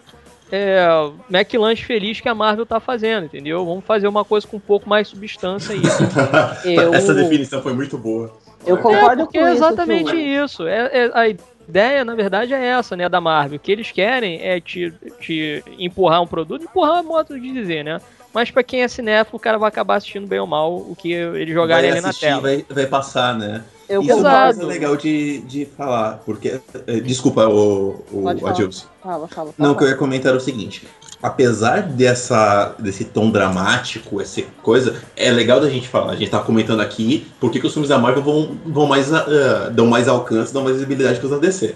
[0.52, 0.88] é,
[1.30, 3.66] McLanche feliz que a Marvel tá fazendo, entendeu?
[3.66, 5.82] Vamos fazer uma coisa com um pouco mais substância aí.
[6.64, 8.32] Eu- Essa definição foi muito boa.
[8.66, 9.64] Eu concordo É, com é isso.
[9.66, 10.66] exatamente isso.
[10.68, 11.36] É, é- a
[11.68, 13.58] ideia, na verdade, é essa, né, da Marvel.
[13.58, 17.84] O que eles querem é te, te empurrar um produto, empurrar é modo de dizer,
[17.84, 18.00] né?
[18.34, 21.12] Mas pra quem é cinéfilo, o cara vai acabar assistindo bem ou mal o que
[21.12, 22.42] eles jogarem vai ali na assistir, tela.
[22.42, 23.64] Vai, vai passar, né?
[23.90, 24.56] Eu Isso é uma Exato.
[24.58, 26.60] coisa legal de, de falar, porque.
[26.88, 28.28] eh, Desculpa, o, o.
[28.48, 28.86] Adilson.
[29.02, 29.54] Fala, fala.
[29.58, 29.90] Não, o que eu fala.
[29.92, 30.86] ia comentar era o seguinte.
[31.24, 36.12] Apesar dessa, desse tom dramático, essa coisa, é legal da gente falar.
[36.12, 39.70] A gente tá comentando aqui por que os filmes da Marvel vão, vão mais, ah,
[39.74, 41.74] dão mais alcance, dão mais visibilidade que os da DC.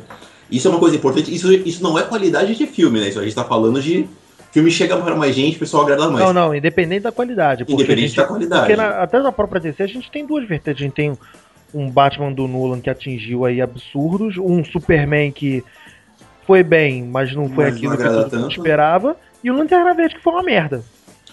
[0.51, 1.33] Isso é uma coisa importante.
[1.33, 3.07] Isso, isso não é qualidade de filme, né?
[3.09, 4.07] Isso a gente tá falando de
[4.51, 6.23] filme chega para mais gente, o pessoal agrada mais.
[6.25, 7.63] Não, não, independente da qualidade.
[7.63, 8.61] porque Independente a gente- da qualidade.
[8.63, 10.79] Porque na- até na própria DC a gente tem duas vertentes.
[10.81, 11.17] A gente tem
[11.73, 15.63] um Batman do Nolan que atingiu aí absurdos, um Superman que
[16.45, 18.57] foi bem, mas não foi Mas não aquilo que agrada todo mundo tanto.
[18.57, 20.83] esperava, e o Lanterna Verde que foi uma merda.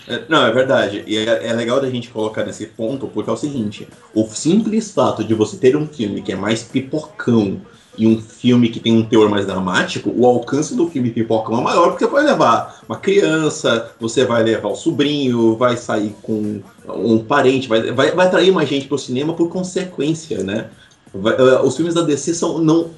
[0.07, 1.05] É, Não, é verdade.
[1.07, 4.91] E é, é legal da gente colocar nesse ponto, porque é o seguinte: o simples
[4.93, 7.61] fato de você ter um filme que é mais pipocão
[7.99, 11.63] e um filme que tem um teor mais dramático, o alcance do filme pipocão é
[11.63, 17.19] maior, porque vai levar uma criança, você vai levar o sobrinho, vai sair com um
[17.19, 20.69] parente, vai, vai, vai atrair mais gente pro cinema por consequência, né?
[21.13, 22.91] Vai- eh, os filmes da DC são, não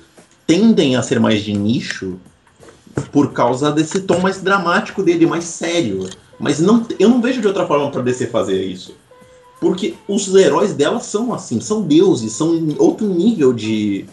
[0.46, 2.18] tendem a ser mais de nicho
[3.10, 6.08] por causa desse tom mais dramático dele, mais sério.
[6.38, 8.94] Mas não, eu não vejo de outra forma pra DC fazer isso.
[9.60, 14.06] Porque os heróis dela são assim, são deuses, são outro nível de.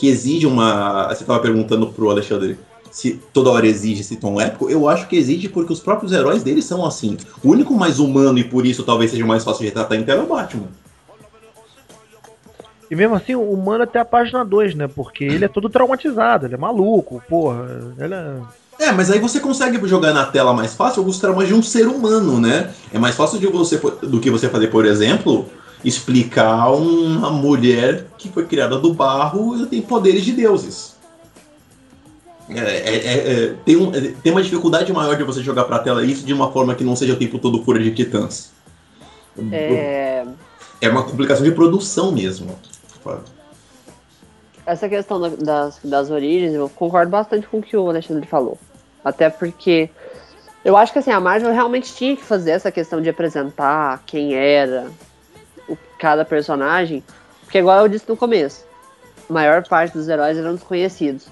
[0.00, 1.08] Que exige uma.
[1.08, 2.58] Você estava perguntando pro Alexandre
[2.90, 4.70] se toda hora exige esse tom épico.
[4.70, 7.18] Eu acho que exige porque os próprios heróis deles são assim.
[7.44, 10.22] O único mais humano e por isso talvez seja mais fácil de retratar em tela
[10.22, 10.68] é o Batman.
[12.90, 14.88] E mesmo assim, o humano até a página 2, né?
[14.88, 17.94] Porque ele é todo traumatizado, ele é maluco, porra.
[17.98, 18.36] Ele é...
[18.80, 21.86] É, mas aí você consegue jogar na tela mais fácil alguns traumas de um ser
[21.86, 22.70] humano, né?
[22.90, 25.46] É mais fácil de você, do que você fazer, por exemplo,
[25.84, 30.96] explicar uma mulher que foi criada do barro e tem poderes de deuses.
[32.48, 35.78] É, é, é, é tem, um, é, tem uma dificuldade maior de você jogar pra
[35.78, 38.52] tela isso de uma forma que não seja o tempo todo fura de titãs.
[39.52, 40.24] É...
[40.80, 42.58] é uma complicação de produção mesmo.
[44.66, 48.58] Essa questão das, das origens, eu concordo bastante com o que o Alexandre falou.
[49.04, 49.88] Até porque
[50.64, 54.34] eu acho que assim, a Marvel realmente tinha que fazer essa questão de apresentar quem
[54.34, 54.88] era
[56.00, 57.04] cada personagem.
[57.42, 58.64] Porque igual eu disse no começo,
[59.28, 61.28] a maior parte dos heróis eram desconhecidos.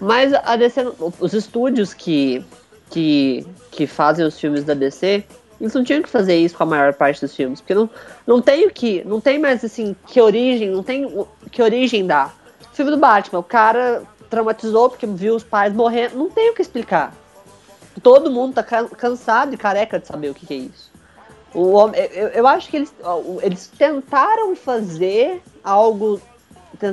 [0.00, 2.44] Mas a DC, os estúdios que,
[2.90, 5.24] que, que fazem os filmes da DC,
[5.60, 7.90] eles não tinham que fazer isso com a maior parte dos filmes, porque não,
[8.26, 11.08] não tem o que, não tem mais assim, que origem, não tem
[11.50, 12.32] que origem dá.
[12.72, 16.54] O filme do Batman, o cara traumatizou porque viu os pais morrendo, não tem o
[16.54, 17.12] que explicar.
[18.02, 20.87] Todo mundo tá cansado e careca de saber o que, que é isso.
[21.54, 22.94] O homem, eu, eu acho que eles,
[23.42, 26.20] eles tentaram fazer algo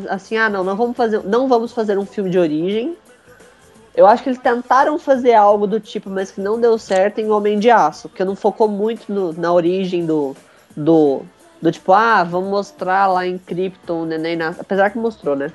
[0.10, 2.98] assim, ah, não, não vamos fazer, não vamos fazer um filme de origem.
[3.96, 7.30] Eu acho que eles tentaram fazer algo do tipo, mas que não deu certo em
[7.32, 10.36] Homem de Aço, porque não focou muito no, na origem do,
[10.76, 11.22] do,
[11.62, 14.50] do tipo, ah, vamos mostrar lá em Krypton neném na...
[14.50, 15.52] Apesar que mostrou, né?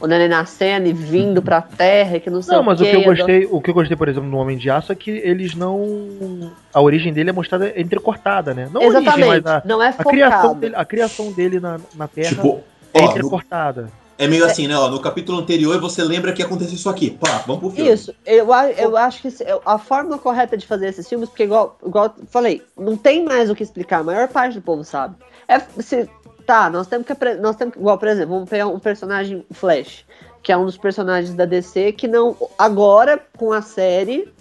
[0.00, 2.96] O neném nascendo e vindo pra terra, que não sei não, o mas o que
[2.96, 5.54] eu gostei, o que eu gostei, por exemplo, no Homem de Aço é que eles
[5.54, 6.50] não.
[6.72, 8.68] A origem dele é mostrada entrecortada, né?
[8.72, 12.08] Não Exatamente, origem, mas a, não é a criação dele, a criação dele na, na
[12.08, 12.30] Terra.
[12.30, 12.60] Tipo,
[12.94, 13.90] é entrecortada.
[14.20, 14.76] É meio assim, né?
[14.76, 17.10] Ó, no capítulo anterior você lembra que aconteceu isso aqui.
[17.10, 17.90] Pá, vamos pro filme.
[17.90, 19.28] Isso, eu, eu acho que
[19.64, 23.48] a forma correta de fazer esses filmes, porque igual, igual eu falei, não tem mais
[23.48, 25.14] o que explicar, a maior parte do povo sabe.
[25.48, 26.06] É, se,
[26.50, 27.14] tá, nós temos que.
[27.36, 30.04] Nós temos, igual, por exemplo, vamos pegar um personagem Flash,
[30.42, 32.36] que é um dos personagens da DC, que não.
[32.58, 34.32] Agora, com a série.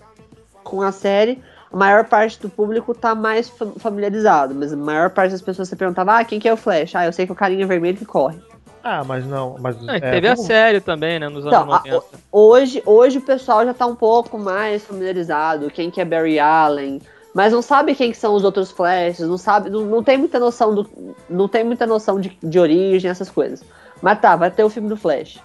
[0.63, 1.41] Com a série,
[1.71, 5.75] a maior parte do público tá mais familiarizado, mas a maior parte das pessoas você
[5.75, 6.93] perguntava, ah, quem que é o Flash?
[6.95, 8.37] Ah, eu sei que é o carinha vermelho que corre.
[8.83, 9.55] Ah, mas não.
[9.59, 11.27] Mas, é, teve a série também, né?
[11.27, 11.97] Nos anos então, 90.
[11.97, 15.71] A, hoje, hoje o pessoal já tá um pouco mais familiarizado.
[15.71, 17.01] Quem que é Barry Allen.
[17.33, 20.39] Mas não sabe quem que são os outros Flashes, não sabe, não, não tem muita
[20.39, 21.15] noção do.
[21.29, 23.63] Não tem muita noção de, de origem, essas coisas.
[24.01, 25.39] Mas tá, vai ter o filme do Flash.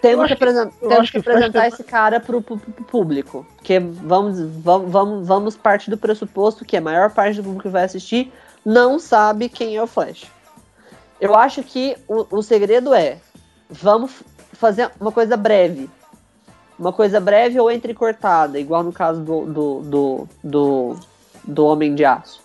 [0.00, 1.68] Temos que, apresent, temos que, que apresentar tem...
[1.68, 3.46] esse cara pro, pro, pro, público.
[3.56, 7.68] Porque vamos, vamos, vamos, vamos partir do pressuposto que a maior parte do público que
[7.70, 8.30] vai assistir
[8.64, 10.26] não sabe quem é o Flash.
[11.18, 13.18] Eu acho que o, o segredo é
[13.70, 15.88] vamos fazer uma coisa breve.
[16.78, 20.96] Uma coisa breve ou entrecortada, igual no caso do, do, do, do,
[21.44, 22.40] do Homem de Aço.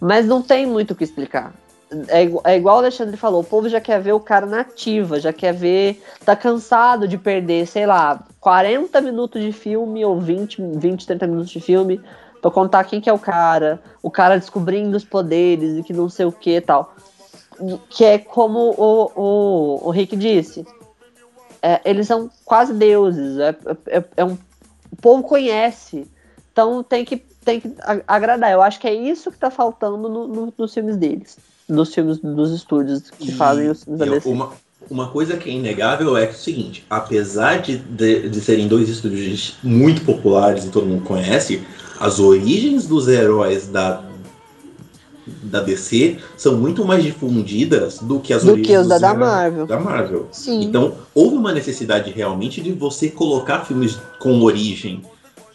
[0.00, 1.52] Mas não tem muito o que explicar.
[2.08, 5.32] É, é, igual o Alexandre falou, o povo já quer ver o cara nativa, já
[5.32, 6.02] quer ver.
[6.24, 11.50] Tá cansado de perder, sei lá, 40 minutos de filme ou 20, 20 30 minutos
[11.50, 12.00] de filme
[12.40, 16.08] pra contar quem que é o cara, o cara descobrindo os poderes e que não
[16.08, 16.94] sei o que tal
[17.88, 20.66] que é como o, o, o Rick disse.
[21.66, 23.38] É, eles são quase deuses.
[23.38, 23.56] É,
[23.88, 24.38] é, é, um,
[24.92, 26.06] o povo conhece.
[26.52, 27.74] Então tem que, tem que
[28.06, 28.52] agradar.
[28.52, 31.36] Eu acho que é isso que está faltando no, no, nos filmes deles.
[31.68, 34.28] Nos filmes dos estúdios que e fazem os filmes da DC.
[34.28, 34.52] Uma,
[34.88, 38.68] uma coisa que é inegável é, que é o seguinte: apesar de, de, de serem
[38.68, 41.66] dois estúdios muito populares e todo mundo conhece,
[41.98, 44.04] as origens dos heróis da,
[45.42, 49.66] da DC são muito mais difundidas do que as do que os da, da Marvel.
[49.66, 50.28] Da Marvel.
[50.30, 50.62] Sim.
[50.62, 55.02] Então, houve uma necessidade realmente de você colocar filmes com origem.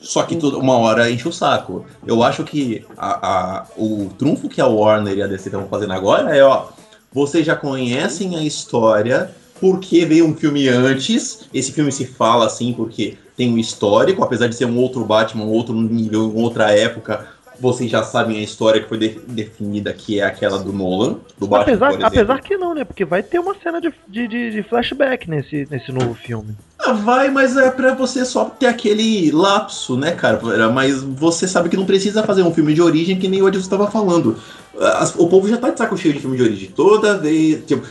[0.02, 1.86] Só que toda uma hora enche o saco.
[2.06, 5.94] Eu acho que a, a, o trunfo que a Warner e a DC estão fazendo
[5.94, 6.70] agora é, ó,
[7.14, 11.42] vocês já conhecem a história, porque veio um filme antes.
[11.54, 15.44] Esse filme se fala assim porque tem um histórico, apesar de ser um outro Batman,
[15.46, 17.28] um outro nível, outra época,
[17.62, 21.46] vocês já sabem a história que foi de, definida, que é aquela do Nolan, do
[21.46, 22.84] Batman, apesar, apesar que não, né?
[22.84, 26.56] Porque vai ter uma cena de, de, de, flashback nesse, nesse novo filme.
[26.80, 30.40] Ah, vai, mas é pra você só ter aquele lapso, né, cara?
[30.70, 33.66] Mas você sabe que não precisa fazer um filme de origem que nem o Adilson
[33.66, 34.36] estava falando.
[34.80, 36.72] As, o povo já tá de saco cheio de filme de origem.
[36.76, 37.86] Toda vez, tipo,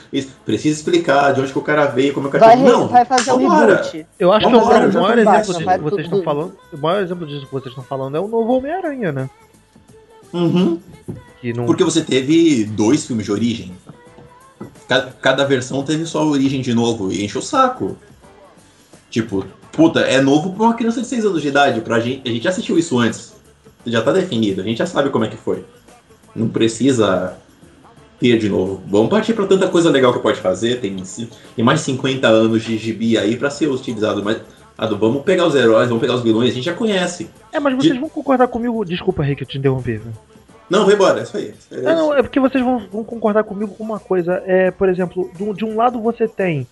[0.45, 2.89] precisa explicar de onde que o cara veio, como é que o cara vai, Não,
[2.89, 4.07] vai fazer um reboot.
[4.19, 7.27] Eu acho vambora, que o maior, exemplo disso que vocês estão falando, o maior exemplo
[7.27, 9.31] disso que vocês estão falando é o novo Homem-Aranha, né?
[10.33, 10.79] Uhum.
[11.55, 11.67] Não...
[11.67, 13.73] Porque você teve dois filmes de origem.
[14.89, 17.97] Cada, cada versão teve sua origem de novo e enche o saco.
[19.09, 21.81] Tipo, puta, é novo pra uma criança de 6 anos de idade.
[21.81, 23.33] Pra gente, a gente já assistiu isso antes.
[23.87, 25.65] Já tá definido, a gente já sabe como é que foi.
[26.35, 27.37] Não precisa
[28.21, 28.83] ter de novo.
[28.87, 30.81] Vamos partir pra tanta coisa legal que pode fazer.
[30.81, 30.95] Tem,
[31.57, 34.23] tem mais de 50 anos de gibi aí pra ser utilizado.
[34.23, 34.39] Mas
[34.81, 37.29] A do vamos pegar os heróis, vamos pegar os vilões, a gente já conhece.
[37.53, 38.83] É, mas vocês vão concordar comigo.
[38.83, 39.99] Desculpa, Rick, eu te interrompi.
[39.99, 40.11] Né?
[40.71, 41.53] Não, vai embora, é isso aí.
[41.71, 44.43] É, não, não, é porque vocês vão, vão, concordar comigo com uma coisa.
[44.47, 46.67] É, por exemplo, de um lado você tem.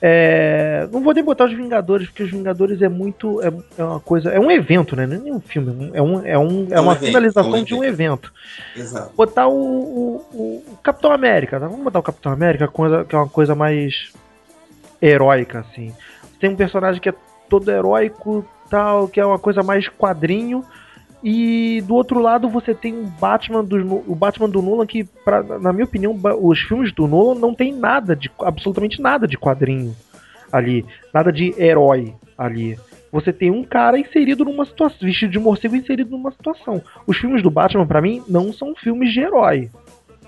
[0.00, 3.42] É, não vou nem botar os Vingadores, porque os Vingadores é muito.
[3.42, 4.30] É, é uma coisa.
[4.30, 5.06] É um evento, né?
[5.06, 5.90] Não é nem um filme.
[5.92, 8.32] É, um, é, um, é, é uma um finalização um de um evento.
[8.74, 9.12] Exato.
[9.14, 11.60] Botar o, o, o, Capitão América.
[11.60, 11.68] Tá?
[11.68, 14.14] Vamos botar o Capitão América, coisa, que é uma coisa mais
[15.02, 15.94] heróica, assim.
[16.40, 17.14] Tem um personagem que é
[17.50, 20.64] todo heróico, tal, que é uma coisa mais quadrinho.
[21.22, 25.42] E do outro lado você tem o Batman do, o Batman do Nolan que, pra,
[25.42, 29.94] na minha opinião, os filmes do Nolan não tem nada de absolutamente nada de quadrinho
[30.50, 32.78] ali, nada de herói ali.
[33.12, 36.80] Você tem um cara inserido numa situação, vestido de morcego inserido numa situação.
[37.06, 39.68] Os filmes do Batman para mim não são filmes de herói,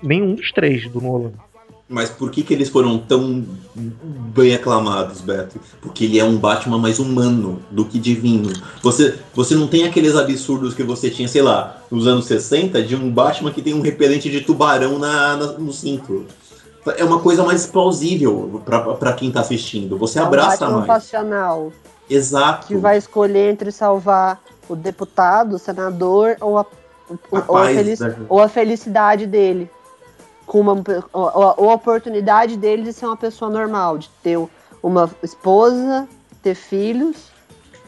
[0.03, 1.31] nenhum dos três do Nolan.
[1.87, 5.59] Mas por que, que eles foram tão bem aclamados, Beto?
[5.81, 8.53] Porque ele é um Batman mais humano do que divino.
[8.81, 12.95] Você, você não tem aqueles absurdos que você tinha, sei lá, nos anos 60, de
[12.95, 16.25] um Batman que tem um repelente de tubarão na, na no cinto.
[16.97, 19.97] É uma coisa mais plausível para quem tá assistindo.
[19.97, 20.87] Você é abraça um mais.
[20.87, 21.71] passional.
[22.09, 22.67] Exato.
[22.67, 26.65] Que vai escolher entre salvar o deputado, o senador ou a, a
[27.29, 27.65] ou, a
[28.29, 29.69] ou a felicidade dele
[30.45, 30.73] com uma
[31.13, 34.37] a, a, oportunidade dele de ser uma pessoa normal, de ter
[34.81, 36.07] uma esposa,
[36.41, 37.31] ter filhos,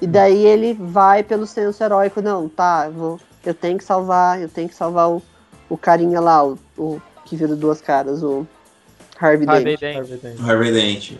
[0.02, 4.42] e daí ele vai pelo senso heróico, não, tá, eu, vou, eu tenho que salvar,
[4.42, 5.22] eu tenho que salvar o,
[5.70, 8.48] o carinha lá, o, o que vira duas caras, o
[9.20, 10.02] Harvey, Harvey Dent.
[10.42, 11.14] Harvey Dent.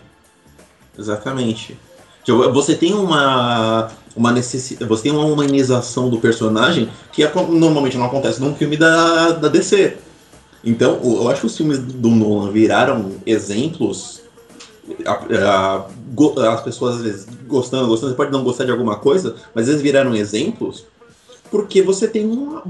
[0.98, 1.78] Exatamente.
[2.24, 7.98] Tipo, você tem uma uma necessidade, você tem uma humanização do personagem que é, normalmente
[7.98, 9.98] não acontece num filme da, da DC.
[10.66, 14.20] Então, eu acho que os filmes do Nolan viraram exemplos.
[15.06, 19.80] as pessoas às vezes gostando, gostando, você pode não gostar de alguma coisa, mas eles
[19.80, 20.84] viraram exemplos
[21.50, 22.62] porque você tem uma,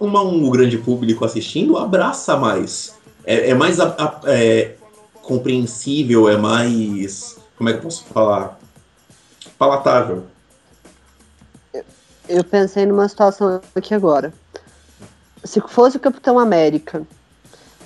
[0.00, 2.94] uma um grande público assistindo, abraça mais.
[3.24, 4.74] É, é mais a, a, é,
[5.22, 7.38] compreensível, é mais.
[7.56, 8.58] Como é que eu posso falar?
[9.58, 10.24] Palatável.
[12.28, 14.32] Eu pensei numa situação aqui agora.
[15.42, 17.06] Se fosse o Capitão América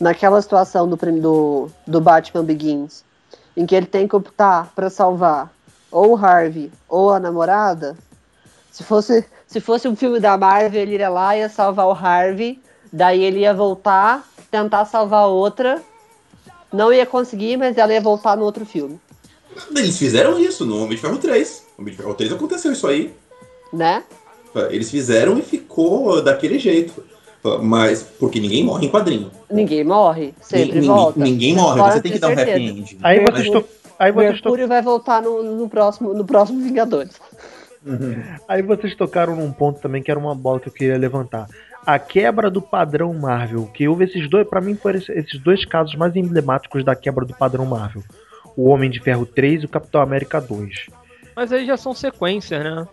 [0.00, 3.04] naquela situação do, do, do Batman Begins,
[3.56, 5.52] em que ele tem que optar para salvar
[5.90, 7.96] ou o Harvey ou a namorada,
[8.70, 11.92] se fosse, se fosse um filme da Marvel, ele iria lá e ia salvar o
[11.92, 12.61] Harvey,
[12.92, 15.82] daí ele ia voltar, tentar salvar outra,
[16.72, 19.00] não ia conseguir, mas ela ia voltar no outro filme.
[19.74, 21.64] Eles fizeram isso no Homem de Ferro 3.
[21.76, 23.12] No Homem de Ferro 3 aconteceu isso aí.
[23.72, 24.04] Né?
[24.70, 27.02] Eles fizeram e ficou daquele jeito.
[27.62, 29.30] Mas, porque ninguém morre em quadrinho.
[29.50, 31.20] Ninguém morre, sempre ninguém, volta.
[31.20, 32.98] Ninguém morre, você tem que dar um happy end.
[33.02, 33.64] Aí vocês to...
[33.98, 34.68] Aí vocês Mercúrio to...
[34.68, 37.18] vai voltar no, no, próximo, no próximo Vingadores.
[37.84, 38.22] Uhum.
[38.46, 41.46] Aí vocês tocaram num ponto também que era uma bola que eu queria levantar.
[41.87, 45.94] A quebra do padrão Marvel, que houve esses dois, para mim foram esses dois casos
[45.94, 48.02] mais emblemáticos da quebra do padrão Marvel.
[48.56, 50.87] O Homem de Ferro 3 e o Capitão América 2.
[51.34, 52.87] Mas aí já são sequências, né?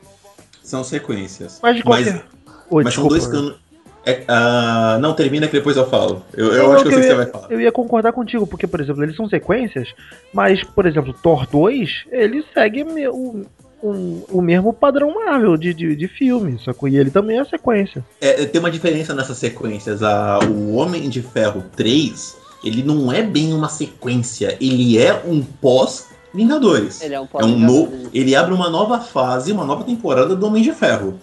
[0.63, 1.60] São sequências.
[1.62, 2.13] Mas de qualquer...
[2.13, 2.36] Mas,
[2.70, 3.60] Oi, mas são dois canos
[4.06, 6.24] é, uh, não, termina que depois eu falo.
[6.34, 7.52] Eu, eu acho que eu sei o que você vai falar.
[7.52, 9.94] Eu ia concordar contigo, porque, por exemplo, eles são sequências,
[10.32, 13.46] mas, por exemplo, Thor 2, ele segue o,
[13.82, 18.06] o, o mesmo padrão Marvel de, de, de filme, só que ele também é sequência.
[18.22, 20.04] É, tem uma diferença nessas sequências.
[20.04, 25.41] A, o Homem de Ferro 3, ele não é bem uma sequência, ele é um
[25.41, 27.02] pós Vingadores.
[27.02, 30.36] Ele é um pós é um no, Ele abre uma nova fase, uma nova temporada
[30.36, 31.18] do Homem de Ferro.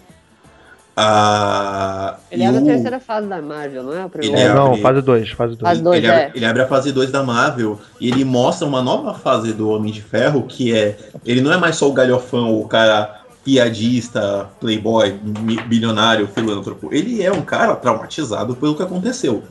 [1.04, 2.62] Ah, ele abre o...
[2.62, 4.08] a terceira fase da Marvel, não é?
[4.14, 5.60] Ele é, não, fase 2, fase 2.
[5.60, 6.26] Fase 2 ele, é.
[6.26, 9.68] abre, ele abre a fase 2 da Marvel e ele mostra uma nova fase do
[9.68, 10.96] Homem de Ferro, que é.
[11.26, 15.18] Ele não é mais só o galhofão, o cara piadista, playboy,
[15.66, 16.94] bilionário, filântropo.
[16.94, 19.42] Ele é um cara traumatizado pelo que aconteceu.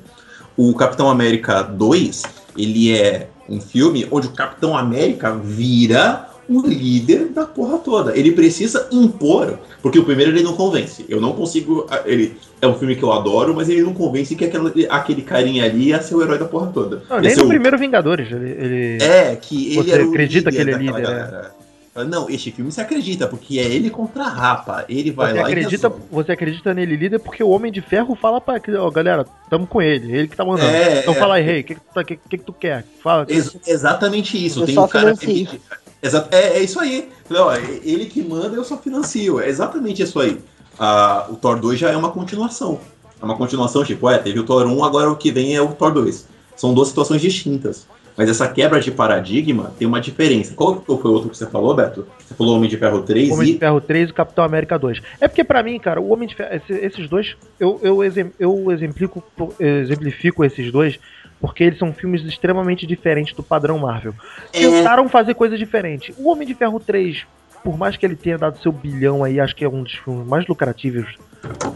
[0.55, 2.23] O Capitão América 2,
[2.57, 8.17] ele é um filme onde o Capitão América vira o líder da porra toda.
[8.17, 11.05] Ele precisa impor, porque o primeiro ele não convence.
[11.07, 11.87] Eu não consigo.
[12.05, 15.65] Ele é um filme que eu adoro, mas ele não convence que aquele, aquele carinha
[15.65, 17.03] ali ia ser o herói da porra toda.
[17.09, 17.47] Não, nem no o...
[17.47, 18.31] primeiro Vingadores.
[18.31, 21.05] Ele, ele, É, que ele Você acredita que ele é líder.
[21.05, 21.61] É.
[21.93, 24.85] Não, este filme você acredita, porque é ele contra a rapa.
[24.87, 28.15] Ele vai você lá acredita, e Você acredita nele líder porque o Homem de Ferro
[28.15, 28.61] fala pra.
[28.79, 30.69] Ó, galera, tamo com ele, ele que tá mandando.
[30.69, 32.85] É, então é, fala aí, rei, o que, que, tá, que, que, tu quer?
[33.03, 33.25] Fala.
[33.27, 34.61] Ex exatamente isso.
[34.61, 35.59] Eu Tem um cara que,
[36.01, 37.09] é, é isso aí.
[37.29, 39.39] Não, é ele que manda, eu só financio.
[39.39, 40.39] É exatamente isso aí.
[40.79, 42.79] Ah, o Thor 2 já é uma continuação.
[43.21, 45.67] É uma continuação, tipo, é, teve o Thor 1, agora o que vem é o
[45.73, 46.27] Thor 2.
[46.55, 47.85] São duas situações distintas.
[48.17, 50.53] Mas essa quebra de paradigma tem uma diferença.
[50.53, 52.05] Qual foi o outro que você falou, Beto?
[52.19, 53.53] Você falou Homem de Ferro 3 Homem e.
[53.53, 55.01] de Ferro 3 e Capitão América 2.
[55.21, 57.99] É porque pra mim, cara, o Homem de Ferro, esse- esses dois, eu, eu,
[58.37, 59.23] eu exemplifico,
[59.59, 60.99] exemplifico esses dois
[61.41, 64.13] porque eles são filmes extremamente diferentes do padrão Marvel.
[64.53, 66.15] É, Tentaram fazer coisas diferentes.
[66.17, 67.25] O Homem de Ferro 3,
[67.63, 70.27] por mais que ele tenha dado seu bilhão aí, acho que é um dos filmes
[70.27, 71.15] mais lucrativos,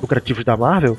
[0.02, 0.96] lucrativos da Marvel,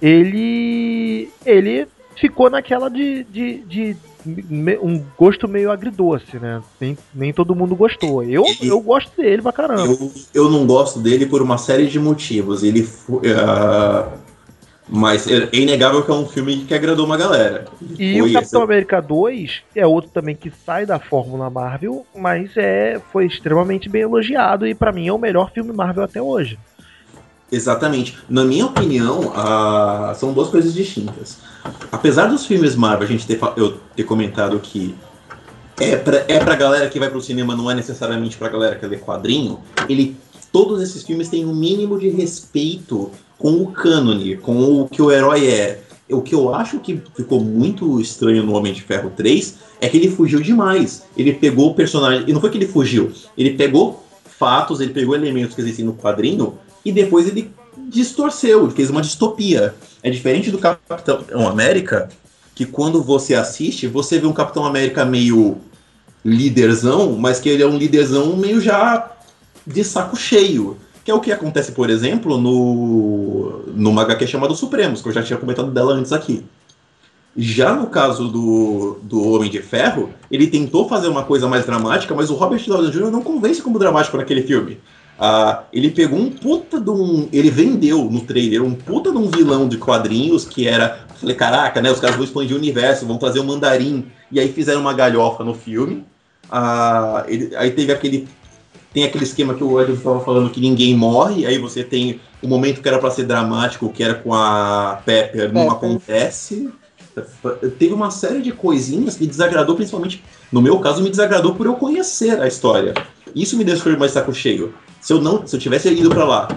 [0.00, 1.86] ele ele
[2.16, 6.60] ficou naquela de, de, de me- um gosto meio agridoce, né?
[6.80, 8.22] Nem, nem todo mundo gostou.
[8.22, 9.86] Eu, Ele- eu gosto dele pra caramba.
[9.86, 12.62] eu, eu não gosto dele por uma série de motivos.
[12.62, 12.86] Ele.
[13.36, 14.08] ah,
[14.88, 17.66] mas é inegável que é um filme que agradou uma galera.
[17.98, 22.04] E Foi o Capitão essa- América 2 é outro também que sai da Fórmula Marvel,
[22.14, 26.20] mas é foi extremamente bem elogiado e pra mim é o melhor filme Marvel até
[26.20, 26.58] hoje.
[27.50, 28.16] Exatamente.
[28.30, 31.38] Na minha opinião, ah, são duas coisas distintas.
[31.90, 34.94] Apesar dos filmes Marvel, a gente ter, eu ter comentado que
[35.78, 38.86] é pra, é pra galera que vai pro cinema, não é necessariamente pra galera que
[38.86, 40.16] lê quadrinho, ele,
[40.50, 43.10] todos esses filmes têm um mínimo de respeito
[43.42, 45.80] com o cânone, com o que o herói é.
[46.08, 49.96] O que eu acho que ficou muito estranho no Homem de Ferro 3 é que
[49.96, 51.02] ele fugiu demais.
[51.16, 52.24] Ele pegou o personagem.
[52.28, 54.04] E não foi que ele fugiu, ele pegou
[54.38, 57.50] fatos, ele pegou elementos que existem no quadrinho e depois ele
[57.88, 59.74] distorceu, ele fez uma distopia.
[60.04, 62.10] É diferente do Capitão América,
[62.54, 65.58] que quando você assiste, você vê um Capitão América meio
[66.24, 69.10] líderzão, mas que ele é um líderzão meio já
[69.66, 70.76] de saco cheio.
[71.04, 75.22] Que é o que acontece, por exemplo, no numa HQ chamada Supremos, que eu já
[75.22, 76.44] tinha comentado dela antes aqui.
[77.36, 82.14] Já no caso do, do Homem de Ferro, ele tentou fazer uma coisa mais dramática,
[82.14, 83.10] mas o Robert Downey Jr.
[83.10, 84.78] não convence como dramático naquele filme.
[85.18, 87.28] Ah, ele pegou um puta de um.
[87.32, 91.06] Ele vendeu no trailer um puta de um vilão de quadrinhos que era.
[91.18, 91.90] Falei, caraca, né?
[91.90, 94.06] Os caras vão expandir o universo, vão trazer o mandarim.
[94.30, 96.04] E aí fizeram uma galhofa no filme.
[96.50, 98.28] Ah, ele- aí teve aquele.
[98.92, 101.46] Tem aquele esquema que o Edward estava falando que ninguém morre.
[101.46, 105.52] Aí você tem o momento que era pra ser dramático, que era com a Pepper,
[105.52, 105.76] não Pepper.
[105.76, 106.68] acontece.
[107.78, 111.74] Teve uma série de coisinhas que desagradou, principalmente, no meu caso, me desagradou por eu
[111.74, 112.94] conhecer a história.
[113.34, 114.74] Isso me deixou mais saco cheio.
[115.00, 116.48] Se eu não, se eu tivesse ido pra lá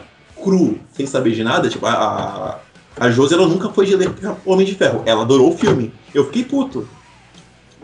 [0.43, 2.59] cru, sem saber de nada, tipo, a, a,
[3.05, 4.11] a Josi, ela nunca foi de ler
[4.45, 5.01] Homem de Ferro.
[5.05, 5.91] Ela adorou o filme.
[6.13, 6.87] Eu fiquei puto.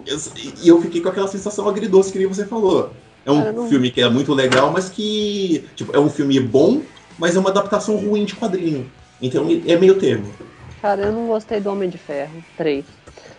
[0.05, 0.19] Eu-
[0.61, 2.91] E eu fiquei com aquela sensação agridoce que nem você falou.
[3.25, 5.65] É um não- filme que é muito legal, mas que.
[5.75, 6.81] Tipo, é um filme bom,
[7.17, 8.89] mas é uma adaptação ruim de quadrinho.
[9.21, 10.31] Então é meio termo.
[10.81, 12.83] Cara, eu não gostei do Homem de Ferro 3.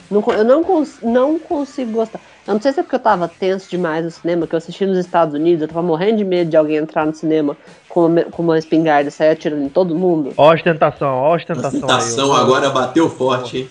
[0.09, 2.21] Não eu não, cons- não consigo gostar.
[2.47, 4.85] Eu não sei se é porque eu tava tenso demais no cinema, que eu assisti
[4.85, 7.57] nos Estados Unidos, eu tava morrendo de medo de alguém entrar no cinema
[7.89, 10.33] com uma, com uma espingarda e sair atirando em todo mundo.
[10.37, 11.81] Ó ostentação, ó ostentação.
[11.81, 12.43] tentação aí, ó.
[12.43, 13.69] agora bateu forte, hein?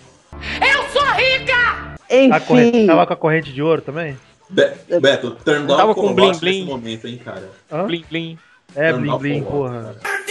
[2.32, 4.18] A corrente, Enfim, tava com a corrente de ouro também?
[4.52, 6.66] Be Beto, turn down Tava com bling bling.
[6.66, 7.50] momento, hein, cara.
[7.72, 7.86] Hã?
[7.86, 8.38] Blim, blim.
[8.76, 9.96] É, Turn bling bling, porra.
[10.04, 10.22] cara.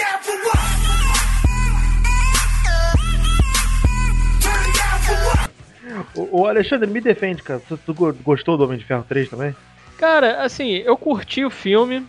[6.15, 7.61] O, o Alexandre, me defende, cara.
[7.67, 9.55] Tu, tu go- gostou do Homem de Ferro 3 também?
[9.99, 12.07] Cara, assim, eu curti o filme.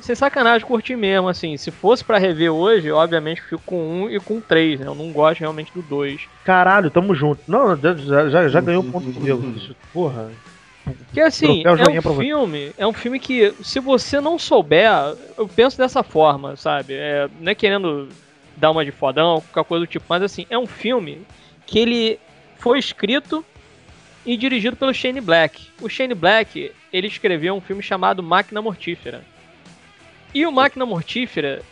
[0.00, 1.56] Sem sacanagem, curti mesmo, assim.
[1.56, 4.86] Se fosse pra rever hoje, obviamente eu fico com um e com três, né?
[4.86, 6.22] Eu não gosto realmente do dois.
[6.44, 7.40] Caralho, tamo junto.
[7.48, 7.94] Não, já,
[8.28, 9.54] já, já, ganhou ponto comigo.
[9.92, 10.30] Porra.
[10.84, 14.90] Porque assim, é um filme, é um filme que, se você não souber,
[15.38, 16.94] eu penso dessa forma, sabe?
[16.94, 18.08] É, não é querendo
[18.56, 21.22] dar uma de fodão, qualquer coisa do tipo, mas assim, é um filme
[21.66, 22.18] que ele
[22.58, 23.44] foi escrito
[24.26, 25.68] e dirigido pelo Shane Black.
[25.80, 29.22] O Shane Black, ele escreveu um filme chamado Máquina Mortífera.
[30.34, 31.62] E o Máquina Mortífera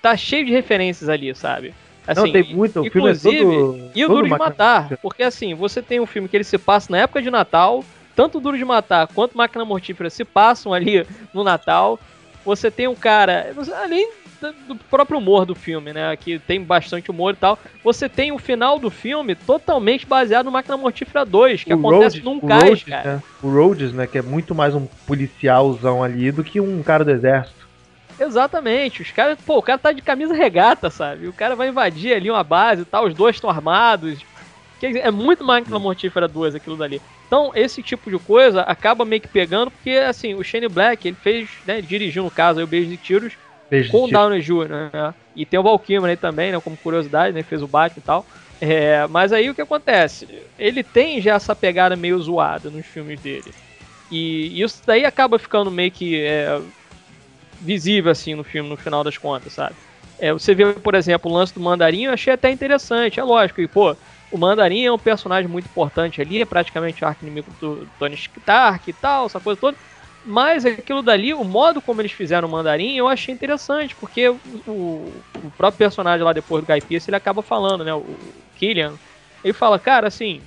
[0.00, 1.74] tá cheio de referências ali, sabe?
[2.06, 2.80] não, Assim, tem muito.
[2.80, 3.90] O filme é inclusive, todo.
[3.94, 6.90] e o Duro de Matar, porque assim, você tem um filme que ele se passa
[6.90, 7.84] na época de Natal,
[8.20, 11.98] tanto Duro de Matar quanto Máquina Mortífera se passam ali no Natal.
[12.44, 13.50] Você tem um cara,
[13.82, 14.10] além
[14.68, 18.38] do próprio humor do filme, né, que tem bastante humor e tal, você tem o
[18.38, 22.62] final do filme totalmente baseado no Máquina Mortífera 2, que o acontece Rhodes- num cais,
[22.64, 23.14] Rhodes, cara.
[23.16, 23.22] né?
[23.42, 24.06] O Rhodes, né?
[24.06, 27.66] Que é muito mais um policialzão ali do que um cara do exército.
[28.18, 31.26] Exatamente, os caras, pô, o cara tá de camisa regata, sabe?
[31.26, 34.18] O cara vai invadir ali uma base e tal, os dois estão armados.
[34.86, 37.02] É muito máquina mortífera 2 aquilo dali.
[37.26, 41.16] Então, esse tipo de coisa acaba meio que pegando, porque assim, o Shane Black, ele
[41.16, 43.36] fez, né, ele dirigiu no caso aí o Beijo de Tiros
[43.70, 45.14] Beijo com o Downey Jr., né?
[45.34, 48.02] E tem o Val Kilmer aí também, né, como curiosidade, né, fez o Batman e
[48.02, 48.28] tal.
[48.60, 50.26] É, mas aí o que acontece?
[50.58, 53.54] Ele tem já essa pegada meio zoada nos filmes dele.
[54.10, 56.60] E isso daí acaba ficando meio que é,
[57.60, 59.76] visível assim no filme, no final das contas, sabe?
[60.18, 63.18] É, você vê, por exemplo, o lance do mandarim, eu achei até interessante.
[63.18, 63.96] É lógico, e pô,
[64.30, 68.14] o Mandarim é um personagem muito importante ali, é praticamente o arco inimigo do Tony
[68.14, 69.76] Stark e tal, essa coisa toda.
[70.24, 74.38] Mas aquilo dali, o modo como eles fizeram o Mandarim, eu achei interessante, porque o,
[74.66, 78.92] o, próprio personagem lá depois do Guy Pearce, ele acaba falando, né, o, o Killian,
[79.42, 80.40] ele fala, cara, assim,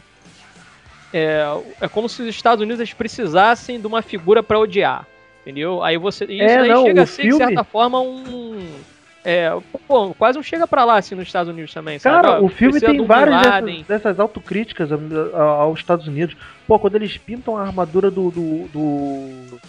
[1.12, 1.44] é,
[1.82, 5.08] é como se os Estados Unidos precisassem de uma figura para odiar,
[5.42, 5.84] entendeu?
[5.84, 8.80] Aí você, isso É, aí não, chega a ser, filme- de certa forma, um...
[9.26, 9.50] É,
[9.88, 12.22] pô, quase um chega pra lá, assim, nos Estados Unidos também, sabe?
[12.22, 14.90] Cara, o filme precisa tem várias dessas, dessas autocríticas
[15.34, 16.36] aos Estados Unidos.
[16.68, 18.30] Pô, quando eles pintam a armadura do.
[18.30, 19.60] do, do,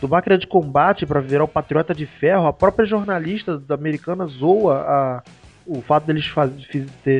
[0.00, 4.74] do máquina de combate pra virar o patriota de ferro, a própria jornalista americana zoa
[4.74, 5.22] a,
[5.66, 6.50] o fato deles faz,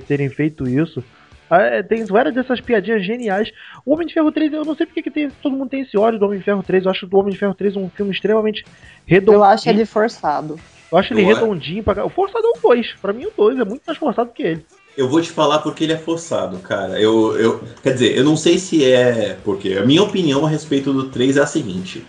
[0.07, 1.03] terem feito isso.
[1.49, 3.53] Ah, é, Tem várias dessas piadinhas geniais.
[3.85, 5.99] O Homem de Ferro 3, eu não sei porque que tem, todo mundo tem esse
[5.99, 6.85] ódio do Homem de Ferro 3.
[6.85, 8.65] Eu acho o Homem de Ferro 3 um filme extremamente
[9.07, 9.37] redondinho.
[9.41, 10.59] Eu acho ele forçado.
[10.93, 11.83] Eu acho ele Eu- redondinho.
[11.83, 12.05] Pra...
[12.05, 12.95] O forçado é o 2.
[13.01, 14.65] Pra mim, o 2 é muito mais forçado que ele.
[14.97, 17.01] Eu vou te falar porque ele é forçado, cara.
[17.01, 19.39] Eu, eu, quer dizer, eu não sei se é.
[19.43, 22.05] Porque a minha opinião a respeito do 3 é a seguinte.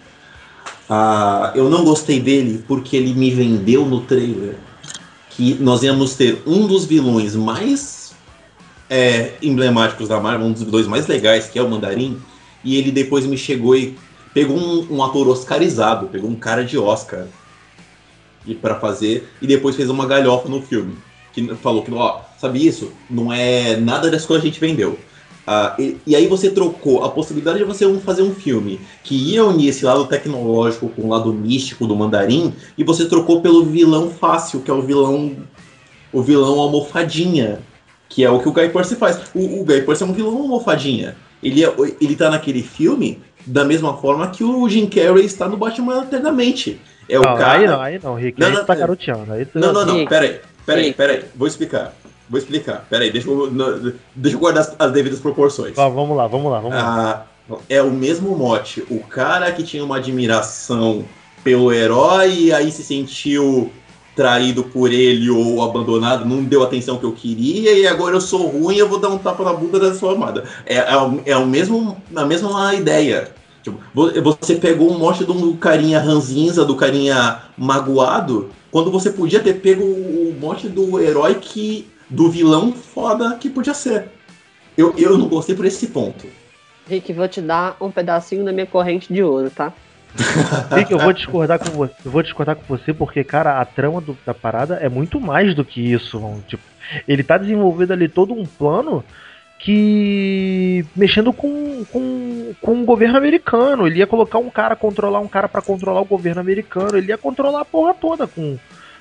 [0.90, 4.58] Ah, eu não gostei dele porque ele me vendeu no trailer
[5.30, 8.14] que nós íamos ter um dos vilões mais
[8.90, 12.22] é, emblemáticos da Marvel, um dos vilões mais legais, que é o Mandarim,
[12.64, 13.98] e ele depois me chegou e
[14.34, 17.26] pegou um, um ator oscarizado, pegou um cara de Oscar
[18.46, 20.96] e para fazer, e depois fez uma galhofa no filme
[21.34, 22.92] que falou que, ó, sabe isso?
[23.10, 24.98] Não é nada das coisas que a gente vendeu.
[25.46, 29.44] Ah, e, e aí você trocou a possibilidade de você fazer um filme que ia
[29.44, 34.10] unir esse lado tecnológico com o lado místico do mandarim, e você trocou pelo vilão
[34.10, 35.36] fácil, que é o vilão.
[36.14, 37.60] O vilão almofadinha.
[38.08, 39.20] Que é o que o Guy Pearce faz.
[39.34, 41.16] O, o Guy Pearce é um vilão almofadinha.
[41.42, 45.58] Ele, é, ele tá naquele filme da mesma forma que o Jim Carrey está no
[45.58, 46.80] Batman Eternamente.
[47.10, 47.52] É o não, cara.
[47.52, 48.40] aí não, aí não, Rick.
[48.40, 48.80] Não, aí não, tu tá não.
[48.82, 49.34] garoteando.
[49.34, 49.60] Aí tu...
[49.60, 50.10] Não, não, não, Rick.
[50.10, 51.94] peraí, peraí, peraí, vou explicar.
[52.30, 55.78] Vou explicar, peraí, deixa eu, não, deixa eu guardar as, as devidas proporções.
[55.78, 57.26] Ó, vamos lá, vamos lá, vamos lá.
[57.50, 58.84] Ah, é o mesmo mote.
[58.90, 61.04] O cara que tinha uma admiração
[61.44, 63.70] pelo herói e aí se sentiu
[64.16, 68.22] traído por ele ou abandonado, não deu a atenção que eu queria e agora eu
[68.22, 70.46] sou ruim eu vou dar um tapa na bunda da sua amada.
[70.66, 73.30] É, é, o- é o mesmo, a mesma ideia.
[73.64, 79.10] Tipo, vo- você pegou um mote de um carinha ranzinza, do carinha magoado, quando você
[79.10, 81.88] podia ter pego o mote do herói que.
[82.10, 84.10] do vilão foda que podia ser.
[84.78, 86.28] Eu, eu não gostei por esse ponto.
[86.88, 89.72] Rick, vou te dar um pedacinho da minha corrente de ouro, tá?
[90.76, 91.94] Rick, eu vou discordar com você.
[92.06, 95.56] Eu vou discordar com você porque, cara, a trama do- da parada é muito mais
[95.56, 96.20] do que isso.
[96.20, 96.44] mano.
[96.48, 96.62] Tipo,
[97.08, 99.04] ele tá desenvolvendo ali todo um plano
[99.64, 103.88] que mexendo com, com, com o governo americano.
[103.88, 106.98] Ele ia colocar um cara, controlar um cara pra controlar o governo americano.
[106.98, 108.58] Ele ia controlar a porra toda com,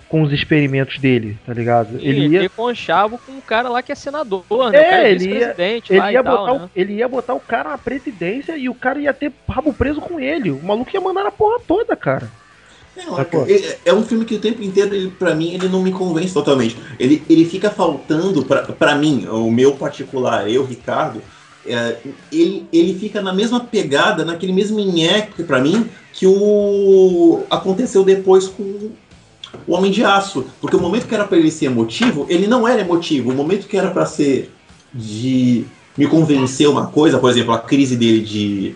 [0.09, 1.99] com os experimentos dele, tá ligado?
[1.99, 4.79] E Ele ia, ter conchavo com o cara lá que é senador, né?
[4.79, 6.65] É, é ele ia- ele ia, tal, botar né?
[6.67, 10.01] o, ele ia botar o cara na presidência e o cara ia ter rabo preso
[10.01, 10.53] com ele.
[10.53, 12.31] O maluco ia mandar na porra toda, cara.
[12.97, 13.47] Não, Sacou?
[13.49, 16.34] é, é um filme que o tempo inteiro, ele, pra mim, ele não me convence
[16.34, 16.76] totalmente.
[16.99, 21.22] Ele, ele fica faltando, pra, pra mim, o meu particular, eu, Ricardo,
[21.64, 21.97] é,
[22.30, 28.47] ele, ele fica na mesma pegada, naquele mesmo nheque, pra mim, que o aconteceu depois
[28.49, 28.90] com
[29.66, 30.45] o Homem de Aço.
[30.61, 33.30] Porque o momento que era pra ele ser emotivo, ele não era emotivo.
[33.30, 34.51] O momento que era pra ser
[34.93, 35.64] de
[35.97, 38.74] me convencer uma coisa, por exemplo, a crise dele de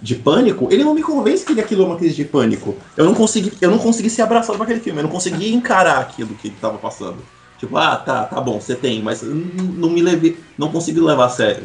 [0.00, 2.76] de pânico, ele não me convence que ele- aquilo é uma crise de pânico.
[2.96, 6.34] Eu não consegui, eu não consegui ser abraçado naquele filme, eu não consegui encarar aquilo
[6.34, 7.18] que ele tava passando.
[7.58, 11.24] Tipo, ah, tá, tá bom, você tem, mas eu não me levei, não consegui levar
[11.26, 11.64] a sério.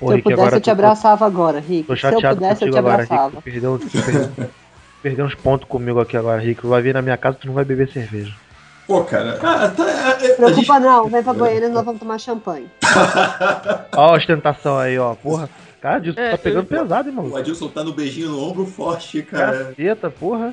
[0.00, 1.84] Pô, Se eu Rick, pudesse, agora eu te tô- abraçava agora, Rick.
[1.86, 3.30] Tô Se eu pudesse, eu te agora, abraçava.
[3.36, 3.42] Rick.
[3.50, 4.48] Perdeu, perdeu,
[5.02, 6.60] perdeu uns pontos comigo aqui agora, Rick.
[6.60, 8.34] Tu vai vir na minha casa tu não vai beber cerveja.
[8.86, 9.84] Pô, cara, ah, tá,
[10.20, 12.66] é- é- Preocupa gente- não, vem pra banheiro e nós vamos tomar champanhe.
[13.96, 15.14] Ó a ostentação aí, ó.
[15.14, 15.48] Porra.
[15.86, 17.36] Cara, disso É, tá pegando eu- pesado, hein, o.
[17.36, 19.66] Adilson tá no beijinho no ombro forte, cara.
[19.66, 20.52] Caceta, porra.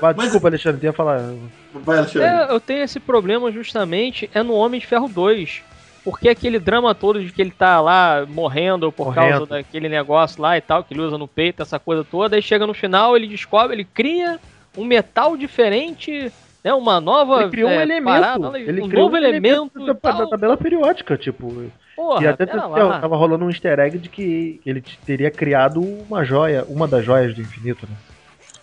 [0.00, 1.34] Mas, desculpa, Alexandre, ia falar.
[1.74, 2.28] vai, Alexandre.
[2.28, 5.62] É, eu tenho esse problema justamente é no Homem de Ferro 2.
[6.04, 9.30] Porque aquele drama todo de que ele tá lá morrendo por Morrendo.
[9.30, 12.42] causa daquele negócio lá e tal, que ele usa no peito, essa coisa toda, aí
[12.42, 14.40] chega no final, ele descobre, ele cria
[14.76, 16.32] um metal diferente,
[16.64, 16.72] né?
[16.72, 17.42] Uma nova.
[17.42, 18.04] Ele criou um é, elemento.
[18.20, 19.78] parada, ele um criou novo um elemento.
[19.78, 21.70] da, e da- da tabela periódica, tipo.
[21.94, 23.00] Porra, e até pera t- lá.
[23.00, 27.34] tava rolando um easter egg de que ele teria criado uma joia, uma das joias
[27.34, 27.96] do infinito, né?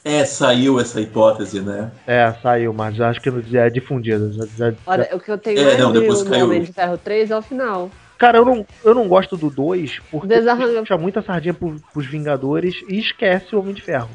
[0.04, 1.92] É, saiu essa hipótese, né?
[2.08, 4.32] É, saiu, mas acho que já é difundida.
[4.32, 6.46] já- já- já- Olha, o que eu tenho É, não, de depois no caiu.
[6.46, 7.92] Homem de Ferro 3 é o final.
[8.18, 12.06] Cara, eu não, eu não gosto do 2 porque Desarranca- puxa muita sardinha pro, pros
[12.06, 14.10] Vingadores e esquece o Homem de Ferro.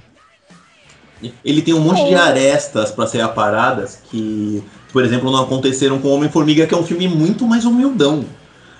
[1.45, 4.63] Ele tem um monte de arestas pra ser aparadas que,
[4.93, 8.25] por exemplo, não aconteceram com Homem-Formiga, que é um filme muito mais humildão.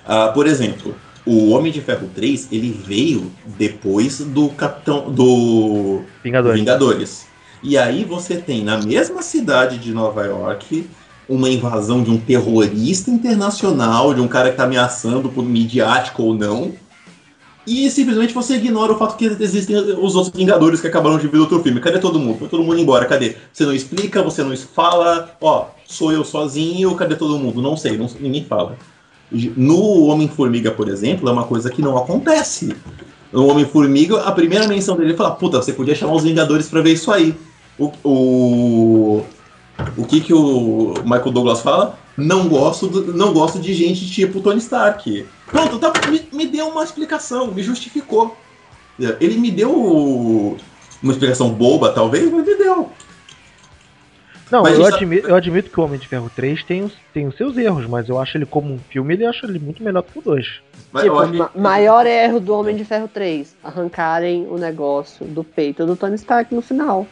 [0.05, 6.59] Ah, por exemplo, o Homem de Ferro 3, ele veio depois do Capitão do Vingadores.
[6.59, 7.27] Vingadores.
[7.63, 10.87] E aí você tem na mesma cidade de Nova York
[11.27, 16.35] uma invasão de um terrorista internacional, de um cara que tá ameaçando por midiático ou
[16.35, 16.73] não.
[17.67, 21.37] E simplesmente você ignora o fato que existem os outros Vingadores que acabaram de vir
[21.37, 21.79] do outro filme.
[21.79, 22.37] Cadê todo mundo?
[22.37, 23.35] Foi todo mundo embora, cadê?
[23.51, 27.61] Você não explica, você não fala, ó, sou eu sozinho, cadê todo mundo?
[27.61, 28.77] Não sei, não- ninguém fala.
[29.57, 32.75] No Homem-Formiga, por exemplo, é uma coisa que não acontece.
[33.33, 36.81] No Homem-Formiga, a primeira menção dele é falar, puta, você podia chamar os Vingadores pra
[36.81, 37.35] ver isso aí.
[37.77, 39.23] O, o,
[39.97, 41.97] o que que o Michael Douglas fala?
[42.17, 45.25] Não gosto, do- não gosto de gente tipo Tony Stark.
[45.47, 48.35] Pronto, tá, me, me deu uma explicação, me justificou.
[49.19, 50.57] Ele me deu
[51.03, 52.89] uma explicação boba, talvez, mas me deu.
[54.51, 56.93] Não, Mas eu, isso- admi- eu admito que o Homem de Ferro 3 tem os,
[57.13, 59.83] tem os seus erros, mas eu acho ele como um filme, ele acho ele muito
[59.83, 60.45] melhor do que o 2.
[60.93, 63.55] Mas tipo, que- ma- maior erro do Homem de Ferro 3.
[63.63, 67.07] Arrancarem o negócio do peito do Tony Stark no final.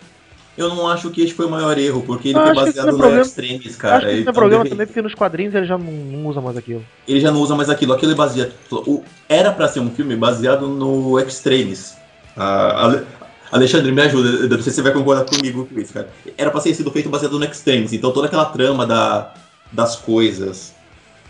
[0.56, 2.91] Eu não acho que esse foi o maior erro, porque ele Eu foi baseado é
[2.91, 3.22] no problema.
[3.24, 3.97] Extremes, Eu cara.
[3.97, 6.39] acho que isso não é problema também, porque nos quadrinhos ele já não, não usa
[6.41, 6.86] mais aquilo.
[7.08, 7.93] Ele já não usa mais aquilo.
[7.93, 8.51] Aquilo é baseado.
[8.72, 11.95] o- era pra ser um filme baseado no Extremes.
[12.38, 13.04] Ah, Ale-
[13.51, 14.30] Alexandre, me ajuda.
[14.30, 16.10] Eu não sei se você vai concordar comigo com isso, cara.
[16.38, 17.91] Era pra ter sido feito baseado no Extremes.
[17.93, 19.34] Então toda aquela trama da,
[19.72, 20.74] das coisas.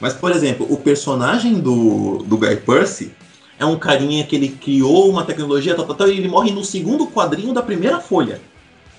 [0.02, 3.12] Mas, por exemplo, o personagem do, do Guy Percy
[3.58, 6.64] é um carinha que ele criou uma tecnologia, tal, tal, tal, e ele morre no
[6.66, 8.42] segundo quadrinho da primeira folha.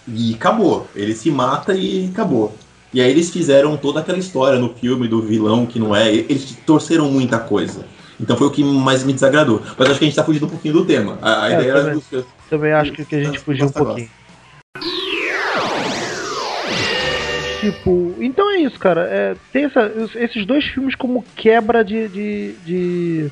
[0.07, 0.87] E acabou.
[0.95, 2.55] Ele se mata e acabou.
[2.93, 6.13] E aí eles fizeram toda aquela história no filme do vilão que não é.
[6.13, 7.85] Eles torceram muita coisa.
[8.21, 9.61] Então foi o que mais me desagradou.
[9.77, 11.19] Mas acho que a gente tá fugindo um pouquinho do tema.
[11.21, 11.81] A, a É, ideia era.
[11.81, 12.03] também.
[12.11, 14.09] dos- Também acho que, que a gente fugiu um pouquinho.
[17.61, 19.03] Tipo, então é isso, cara.
[19.11, 23.31] É, tem essa- es- esses dois filmes como quebra de, de, de,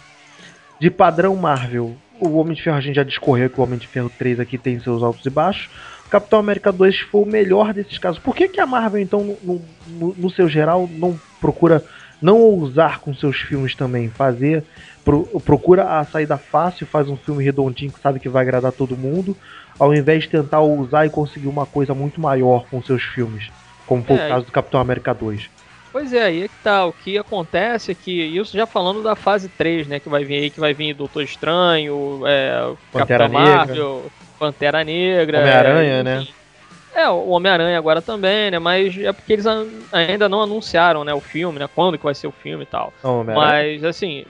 [0.81, 1.95] de padrão Marvel.
[2.19, 4.57] O Homem de Ferro a gente já discorreu que o Homem de Ferro 3 aqui
[4.57, 5.69] tem seus altos e baixos.
[6.13, 8.19] Capitão América 2 foi o melhor desses casos.
[8.21, 11.83] Por que, que a Marvel, então, no, no, no seu geral, não procura
[12.21, 14.09] não ousar com seus filmes também?
[14.11, 14.63] Fazer.
[15.05, 18.97] pro- procura a saída fácil, faz um filme redondinho que sabe que vai agradar todo
[18.97, 19.37] mundo,
[19.79, 23.51] ao invés de tentar ousar e conseguir uma coisa muito maior com seus filmes.
[23.87, 25.49] Como foi É, o caso do Capitão América 2.
[25.91, 26.87] Pois é, aí é que tá.
[26.87, 29.99] O que acontece é que, isso já falando da fase 3, né?
[30.01, 33.57] Que vai vir aí, que vai vir Doutor Estranho, é, Capitão Negra.
[33.57, 34.03] Marvel,
[34.47, 35.39] Pantera Negra.
[35.39, 36.27] Homem-Aranha, é, né?
[36.95, 38.59] É, o Homem-Aranha agora também, né?
[38.59, 39.47] Mas é porque eles
[39.93, 41.69] ainda não anunciaram, né, o filme, né?
[41.73, 42.93] Quando que vai ser o filme e tal.
[43.05, 43.23] Não.
[43.25, 44.25] Mas, assim.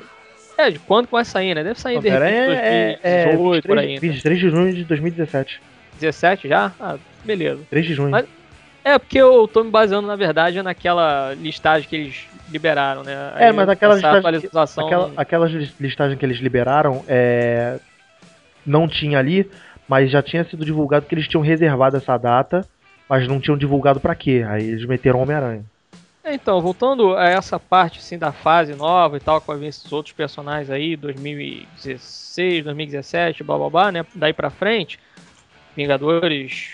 [0.58, 1.64] É, de quando que vai sair, né?
[1.64, 2.30] Deve sair de repente
[2.62, 3.94] é, é 2018, por 23, aí.
[3.94, 4.00] Né?
[4.00, 5.60] 23 de junho de 2017.
[5.98, 6.72] 17 já?
[6.78, 7.60] Ah, beleza.
[7.70, 8.10] 3 de junho.
[8.10, 8.26] Mas-
[8.84, 13.14] É, porque eu tô me baseando, na verdade, naquela listagem que eles liberaram, né?
[13.38, 14.86] É, mas aquela listagem atualização.
[14.86, 17.78] Aquela, aquelas lis- listagens que eles liberaram é,
[18.66, 19.50] não tinha ali,
[19.92, 22.66] mas já tinha sido divulgado que eles tinham reservado essa data,
[23.06, 24.42] mas não tinham divulgado pra quê.
[24.48, 25.66] Aí eles meteram Homem-Aranha.
[26.24, 30.14] É, Então, voltando a essa parte assim, da fase nova e tal, com esses outros
[30.14, 34.06] personagens aí, 2016, 2017, blá blá blá, né?
[34.14, 34.98] Daí pra frente,
[35.76, 36.70] Vingadores,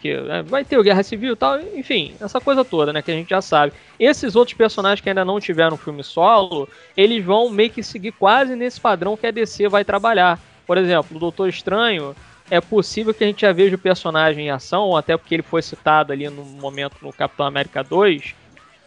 [0.00, 3.02] que né, vai ter o Guerra Civil e tal, enfim, essa coisa toda, né?
[3.02, 3.72] Que a gente já sabe.
[3.98, 8.54] Esses outros personagens que ainda não tiveram filme solo, eles vão meio que seguir quase
[8.54, 10.38] nesse padrão que a DC vai trabalhar.
[10.64, 12.14] Por exemplo, o Doutor Estranho,
[12.50, 15.62] é possível que a gente já veja o personagem em ação, até porque ele foi
[15.62, 18.34] citado ali no momento no Capitão América 2,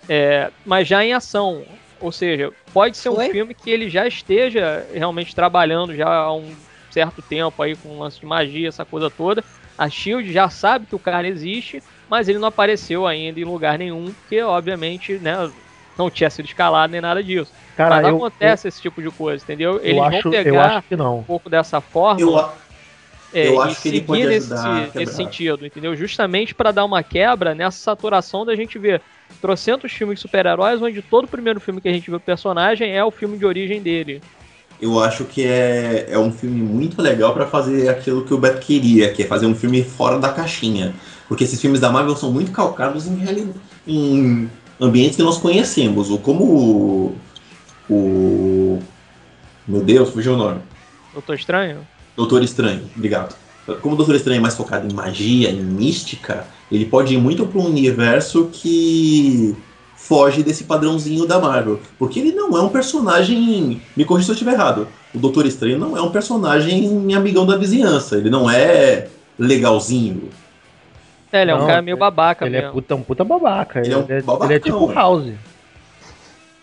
[0.08, 1.64] é, mas já em ação.
[2.00, 3.30] Ou seja, pode ser um Foi?
[3.30, 6.56] filme que ele já esteja realmente trabalhando já há um
[6.92, 9.44] certo tempo aí com um lance de magia, essa coisa toda.
[9.78, 13.78] A Shield já sabe que o cara existe, mas ele não apareceu ainda em lugar
[13.78, 15.52] nenhum, porque obviamente, né,
[15.98, 17.52] não tinha sido escalado nem nada disso.
[17.76, 19.74] Cara, mas eu, acontece esse tipo de coisa, entendeu?
[19.78, 21.20] eu, Eles eu vão acho, eu pegar acho que não.
[21.20, 22.50] um pouco dessa forma Eu,
[23.34, 25.00] é, eu acho que ele pode nesse, ajudar quebrar.
[25.00, 25.96] nesse sentido, entendeu?
[25.96, 29.02] Justamente para dar uma quebra nessa saturação da gente ver
[29.42, 32.96] trocentos filmes de super-heróis, onde todo o primeiro filme que a gente vê o personagem
[32.96, 34.22] é o filme de origem dele.
[34.82, 38.62] eu acho que é, é um filme muito legal pra fazer aquilo que o Beto
[38.66, 40.94] queria, que é fazer um filme fora da caixinha.
[41.28, 43.54] Porque esses filmes da Marvel são muito calcados em,
[43.86, 44.50] em
[44.80, 46.10] ambientes que nós conhecemos.
[46.10, 47.18] Ou como o,
[47.90, 48.80] o.
[49.68, 50.62] Meu Deus, fugiu o nome.
[51.12, 51.86] Doutor Estranho?
[52.18, 53.36] Doutor Estranho, obrigado.
[53.82, 57.46] Como o Doutor Estranho é mais focado em magia, em mística, ele pode ir muito
[57.46, 59.56] para um universo que
[59.96, 61.80] foge desse padrãozinho da Marvel.
[62.00, 63.82] Porque ele não é um personagem.
[63.96, 64.88] Me corrija se eu estiver errado.
[65.14, 68.18] O Doutor Estranho não é um personagem amigão da vizinhança.
[68.18, 69.08] Ele não é
[69.38, 70.30] legalzinho.
[71.32, 72.74] É, ele é um Não, cara meio babaca Ele é mesmo.
[72.74, 73.80] puta, um puta babaca.
[73.80, 74.60] Ele Ele, é um é, ele é babacão.
[74.60, 75.34] tipo House.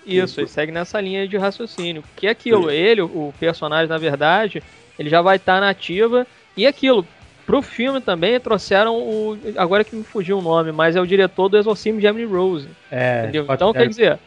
[0.06, 2.02] Isso, ele segue nessa linha de raciocínio.
[2.16, 4.62] Que é aquilo, ele, o personagem, na verdade,
[4.98, 6.26] ele já vai estar na ativa.
[6.56, 7.06] E aquilo,
[7.46, 9.38] pro filme também trouxeram o.
[9.56, 12.68] Agora que me fugiu o nome, mas é o diretor do Exorcismo de Emily Rose.
[12.90, 14.18] É, Então, quer dizer,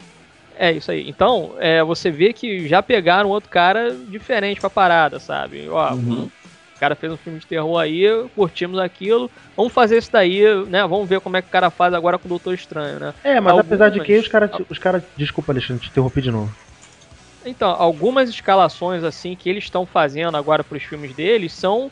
[0.57, 1.07] é isso aí.
[1.09, 5.68] Então, é, você vê que já pegaram outro cara diferente pra parada, sabe?
[5.70, 6.30] Ó, Uhum.
[6.76, 8.05] o cara fez um filme de terror aí,
[8.36, 10.82] curtimos aquilo, vamos fazer isso daí, né?
[10.86, 13.13] Vamos ver como é que o cara faz agora com o Doutor Estranho, né?
[13.24, 14.51] É, mas Algumas- apesar de que os caras.
[14.70, 16.53] Os cara, desculpa, Alexandre, te interrompi de novo.
[17.50, 21.91] Então, algumas escalações assim que eles estão fazendo agora pros filmes deles são,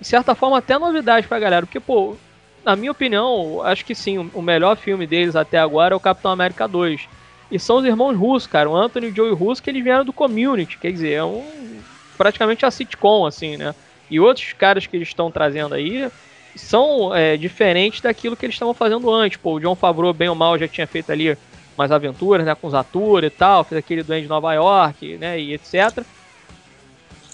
[0.00, 1.66] de certa forma, até novidade pra galera.
[1.66, 2.20] Porque, pô,
[2.64, 6.00] na minha opinião, acho que sim, o- o melhor filme deles até agora é o
[6.00, 7.08] Capitão América 2.
[7.50, 10.04] E são os irmãos Russo, cara, o Anthony e o Joey Russo, que eles vieram
[10.04, 11.84] do Community, quer dizer, é um
[12.16, 13.74] praticamente a sitcom, assim, né?
[14.10, 16.10] E outros caras que eles estão trazendo aí
[16.54, 19.38] são é, diferentes daquilo que eles estavam fazendo antes.
[19.38, 21.36] Pô, o John Favreau, bem ou mal, já tinha feito ali
[21.76, 25.38] umas aventuras, né, com os atores e tal, fez aquele Duende de Nova York, né,
[25.40, 26.06] e etc.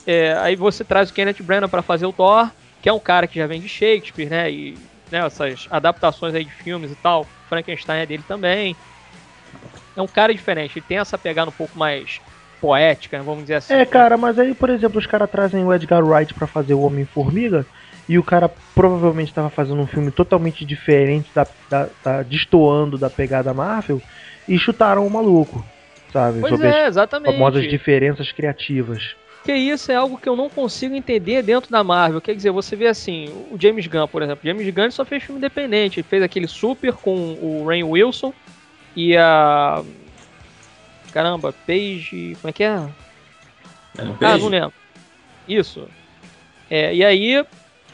[0.05, 3.27] É, aí você traz o Kenneth Branagh para fazer o Thor, que é um cara
[3.29, 4.77] que já vem de Shakespeare, né, e
[5.11, 8.75] né, essas adaptações aí de filmes e tal, Frankenstein é dele também.
[9.95, 12.21] É um cara diferente, ele tem essa pegada um pouco mais
[12.61, 13.75] poética, né, vamos dizer assim.
[13.75, 16.81] É, cara, mas aí, por exemplo, os caras trazem o Edgar Wright pra fazer o
[16.81, 17.67] Homem-Formiga
[18.09, 23.11] e o cara provavelmente estava fazendo um filme totalmente diferente, da, da, da- destoando da
[23.11, 24.03] pegada Marvel,
[24.49, 25.65] e chutaram o maluco,
[26.13, 26.41] sabe?
[26.41, 27.33] Pois Sobre é, as exatamente.
[27.33, 29.15] famosas diferenças criativas.
[29.45, 32.21] Que isso é algo que eu não consigo entender dentro da Marvel.
[32.21, 34.41] Quer dizer, você vê assim, o James Gunn, por exemplo.
[34.45, 35.99] James Gunn só fez filme independente.
[35.99, 38.33] Ele fez aquele Super com o Rain Wilson
[38.95, 39.83] e a.
[41.13, 42.37] Caramba, Paige.
[42.41, 42.89] Como é que é?
[43.99, 44.73] É um Ah, não lembro.
[45.49, 45.89] Isso.
[46.71, 47.45] É, e aí,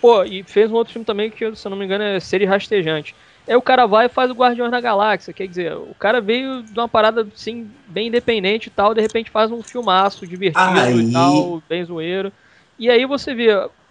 [0.03, 2.45] pô, e fez um outro filme também que, se eu não me engano, é Ser
[2.45, 3.15] Rastejante.
[3.49, 5.33] Aí o cara vai e faz o Guardiões da Galáxia.
[5.33, 9.31] Quer dizer, o cara veio de uma parada assim, bem independente e tal, de repente
[9.31, 12.31] faz um filmaço divertido Aí- e tal, bem zoeiro.
[12.79, 13.49] E aí você vê,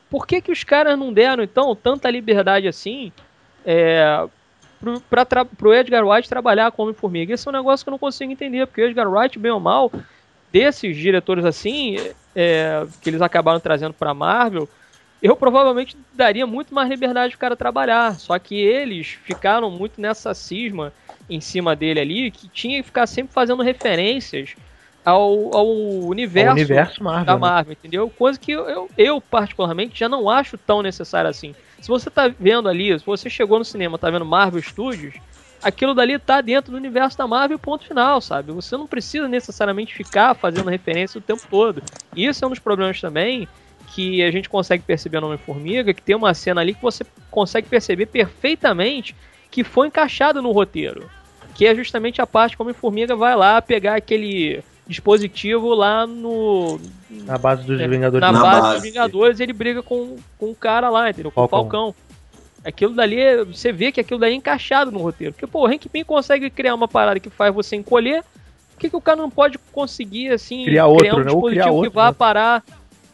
[0.10, 3.12] por que, que os caras não deram, então, tanta liberdade assim
[3.66, 4.26] é,
[4.80, 7.34] pro, pra tra- pro Edgar Wright trabalhar como Homem-Formiga?
[7.34, 9.60] Esse é um negócio que eu não consigo entender, porque o Edgar Wright, bem ou
[9.60, 9.92] mal,
[10.52, 11.98] desses diretores assim,
[12.36, 14.70] é, que eles acabaram trazendo pra Marvel,
[15.22, 18.20] eu provavelmente daria muito mais liberdade pro cara trabalhar.
[18.20, 20.94] Só que eles ficaram muito nessa cisma
[21.30, 24.56] em cima dele ali, que tinha que ficar sempre fazendo referências
[25.04, 27.26] ao, ao universo, o universo Marvel.
[27.26, 27.40] da né?
[27.40, 28.10] Marvel, entendeu?
[28.10, 31.56] Coisa que eu, eu, eu, particularmente, já não acho tão necessário assim.
[31.82, 35.16] Se você tá vendo ali, se você chegou no cinema, tá vendo Marvel Studios,
[35.62, 38.52] aquilo dali tá dentro do universo da Marvel, ponto final, sabe?
[38.52, 41.82] Você não precisa necessariamente ficar fazendo referência o tempo todo.
[42.16, 43.48] E isso é um dos problemas também
[43.94, 47.68] que a gente consegue perceber no Homem-Formiga, que tem uma cena ali que você consegue
[47.68, 49.16] perceber perfeitamente
[49.50, 51.10] que foi encaixada no roteiro.
[51.56, 56.80] Que é justamente a parte que o Homem-Formiga vai lá pegar aquele dispositivo lá no,
[57.10, 58.22] Na base dos É, Vingadores.
[58.22, 58.74] na Na base, base.
[58.76, 61.32] dos Vingadores, ele briga com, com o cara lá, entendeu?
[61.32, 61.60] Com Falcão.
[61.60, 61.96] o Falcão.
[62.64, 65.34] Aquilo dali, é- você vê que aquilo daí é encaixado no roteiro.
[65.34, 68.24] Porque, pô, o Hank Pym consegue criar uma parada que faz você encolher.
[68.74, 71.32] Por que, que o cara não pode conseguir, assim, Criar outro, um né?
[71.32, 72.16] Ou criar dispositivo outro, que vá né?
[72.18, 72.64] parar...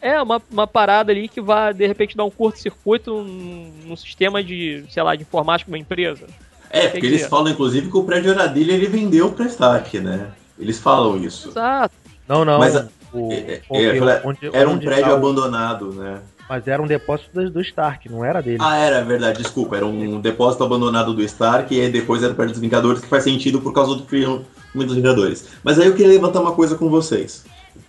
[0.04, 4.44] É, uma, uma parada ali que vai, de repente, dar um curto-circuito num, num sistema
[4.44, 6.26] de, sei lá, de informática de uma empresa.
[6.68, 10.28] É, porque eles falam, inclusive, que o prédio era dele ele vendeu pra Stark, né?
[10.58, 11.48] Eles falam isso.
[11.48, 11.94] Exato.
[12.28, 12.58] Não, não.
[12.58, 16.20] Mas o- é, o- é, eu falei, onde- Era um prédio tá o- abandonado, né?
[16.48, 18.58] Mas era um depósito do, do Stark, não era dele.
[18.60, 19.76] Ah, era verdade, desculpa.
[19.76, 23.24] Era um depósito abandonado do Stark e aí depois era perto dos Vingadores, que faz
[23.24, 24.44] sentido por causa do filme
[24.74, 25.48] dos Vingadores.
[25.62, 27.46] Mas aí eu queria levantar uma coisa com vocês.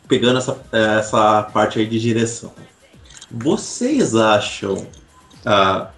[0.08, 2.52] Pegando essa, essa parte aí de direção.
[3.32, 4.86] Vocês acham
[5.46, 5.90] ah,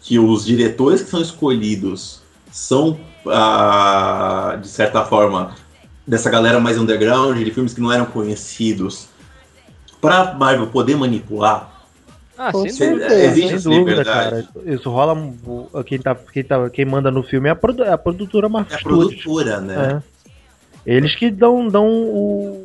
[0.00, 2.22] que os diretores que são escolhidos
[2.52, 5.54] são, ah, de certa forma,
[6.06, 9.08] dessa galera mais underground, de filmes que não eram conhecidos,
[10.00, 11.72] pra Marvel poder manipular?
[12.36, 13.14] Ah, sem dúvida.
[13.14, 14.46] Existe Sem dúvida, cara.
[14.66, 15.16] Isso rola.
[15.86, 18.72] Quem, tá, quem, tá, quem manda no filme é a, produ- é a produtora Marvel
[18.72, 19.06] É a Studios.
[19.22, 20.02] produtora, né?
[20.86, 20.94] É.
[20.96, 22.64] Eles que dão, dão o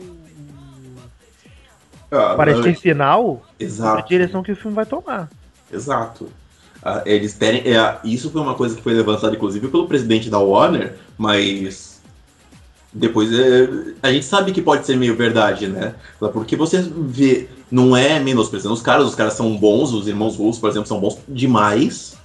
[2.12, 4.10] Ah, parecer final sobre a Exato.
[4.10, 5.30] direção que o filme vai tomar.
[5.72, 6.30] Exato.
[6.82, 10.40] Ah, eles terem, é, isso foi uma coisa que foi levantada, inclusive, pelo presidente da
[10.40, 12.02] Warner, mas
[12.92, 13.70] depois é,
[14.02, 15.94] a gente sabe que pode ser meio verdade, né?
[16.34, 20.60] Porque você vê, não é menosprezando os caras, os caras são bons, os irmãos russos,
[20.60, 22.18] por exemplo, são bons demais.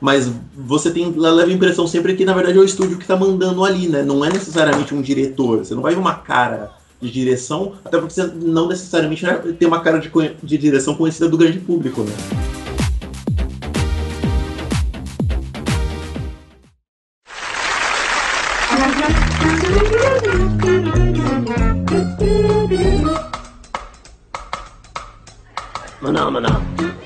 [0.00, 3.16] Mas você tem leva a impressão sempre que na verdade é o estúdio que tá
[3.16, 4.02] mandando ali, né?
[4.02, 5.58] Não é necessariamente um diretor.
[5.58, 9.24] Você não vai ver uma cara de direção, até porque você não necessariamente
[9.58, 10.10] ter uma cara de,
[10.42, 12.12] de direção conhecida do grande público, né?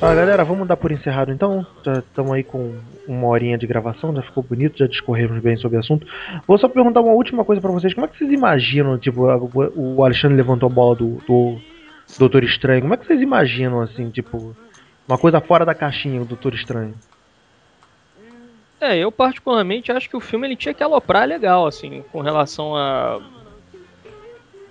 [0.07, 1.66] Ah, galera, vamos dar por encerrado então.
[1.98, 2.78] Estamos aí com
[3.09, 6.07] uma horinha de gravação, já ficou bonito, já discorremos bem sobre o assunto.
[6.46, 7.94] Vou só perguntar uma última coisa pra vocês.
[7.94, 9.22] Como é que vocês imaginam, tipo,
[9.74, 11.59] o Alexandre levantou a bola do, do
[12.18, 12.82] Doutor Estranho.
[12.82, 14.55] Como é que vocês imaginam, assim, tipo,
[15.09, 16.94] uma coisa fora da caixinha do Doutor Estranho?
[18.78, 22.76] É, eu particularmente acho que o filme ele tinha que aloprar legal, assim, com relação
[22.76, 23.22] a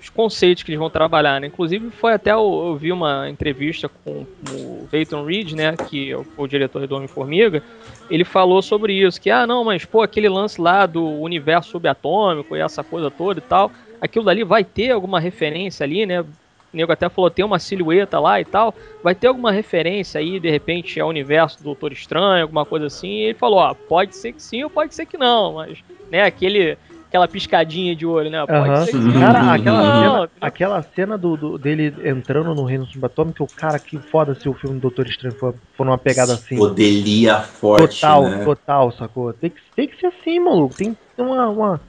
[0.04, 1.48] os conceitos que eles vão trabalhar, né?
[1.48, 6.18] Inclusive foi até eu, eu vi uma entrevista com o Peyton Reed, né, que é
[6.18, 7.64] o, o diretor do Homem-Formiga,
[8.10, 12.54] ele falou sobre isso, que ah, não, mas pô, aquele lance lá do universo subatômico
[12.54, 16.20] e essa coisa toda e tal, aquilo dali vai ter alguma referência ali, né?
[16.20, 16.26] O
[16.74, 20.50] nego até falou, tem uma silhueta lá e tal, vai ter alguma referência aí, de
[20.50, 24.34] repente, ao universo do Doutor Estranho, alguma coisa assim, e ele falou, ó, pode ser
[24.34, 25.82] que sim ou pode ser que não, mas,
[26.12, 26.78] né, aquele,
[27.14, 29.14] aquela piscadinha de olho, né, pode ser que.
[29.14, 30.30] Cara, aquela Não, cena, entendeu?
[30.42, 34.54] aquela cena do, do- dele entrando no reino subatômico, o cara, que foda se o
[34.56, 36.58] filme do Doutor Estranho for, for numa pegada assim.
[36.58, 38.44] Poderia forte, Total, né?
[38.44, 39.32] total, sacou?
[39.34, 40.76] Tem que, tem que ser assim, maluco.
[40.76, 41.82] Tem que ter uma, uma,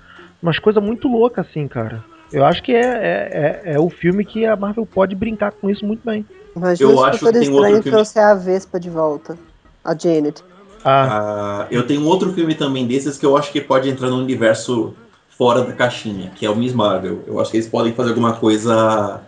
[0.42, 2.04] umas coisas muito loucas assim, cara.
[2.30, 5.70] Eu acho que é, é, é, é o filme que a Marvel pode brincar com
[5.70, 6.26] isso muito bem.
[6.54, 9.38] Imagina Eu acho que Doutor tem outro Estranho filme- trouxe a Vespa de volta.
[9.84, 10.42] A Janet.
[10.84, 14.08] Ah, Ah, eu tenho um outro filme também desses que eu acho que pode entrar
[14.10, 14.94] no universo
[15.36, 17.22] fora da caixinha, que é o Miss Marvel.
[17.26, 19.20] Eu acho que eles podem fazer alguma coisa.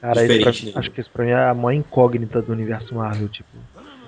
[0.00, 0.78] cara, isso pra- diferente.
[0.78, 3.48] acho que isso pra mim é a maior incógnita do universo Marvel, tipo.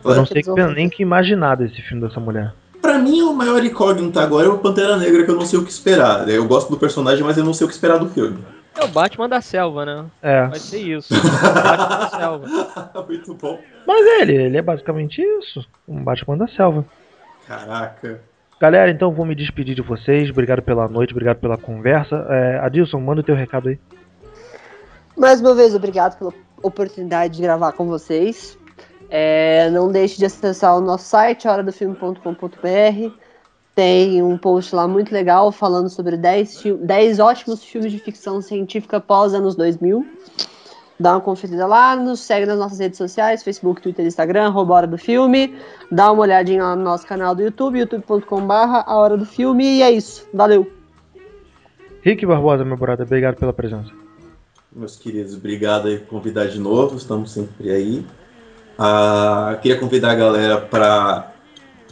[0.05, 2.53] Eu não sei vão nem que imaginar desse filme dessa mulher.
[2.83, 5.65] Pra mim, o maior incógnito agora é o Pantera Negra, que eu não sei o
[5.65, 6.29] que esperar.
[6.29, 8.45] Eu gosto do personagem, mas eu não sei o que esperar do filme.
[8.77, 10.05] É o Batman da selva, né?
[10.21, 10.47] É.
[10.49, 11.15] Vai ser isso.
[11.17, 12.47] o Batman da selva.
[13.09, 13.59] Muito bom.
[13.87, 15.65] Mas ele, ele é basicamente isso.
[15.89, 16.85] Um Batman da selva.
[17.47, 18.21] Caraca.
[18.61, 20.31] Galera, então vou me despedir de vocês.
[20.31, 22.17] Obrigado pela noite, obrigado pela conversa.
[22.31, 23.79] É, Adilson, manda o teu recado aí.
[25.17, 26.33] Mais uma vez, obrigado pela
[26.63, 28.57] oportunidade de gravar com vocês.
[29.11, 33.15] É, não deixe de acessar o nosso site, horadofilme.com.br.
[33.75, 38.41] Tem um post lá muito legal falando sobre 10, fi- 10 ótimos filmes de ficção
[38.41, 40.07] científica pós anos 2000.
[40.99, 44.87] Dá uma conferida lá, nos segue nas nossas redes sociais, Facebook, Twitter, Instagram, arroba Hora
[44.87, 45.55] do Filme.
[45.91, 49.65] Dá uma olhadinha lá no nosso canal do YouTube, youtube.com.br, A Hora do Filme.
[49.65, 50.27] E é isso.
[50.33, 50.71] Valeu!
[52.03, 53.91] Rick Barbosa, meu brother, obrigado pela presença.
[54.71, 58.05] Meus queridos, obrigado aí por convidar de novo, estamos sempre aí.
[58.79, 61.33] Ah, queria convidar a galera para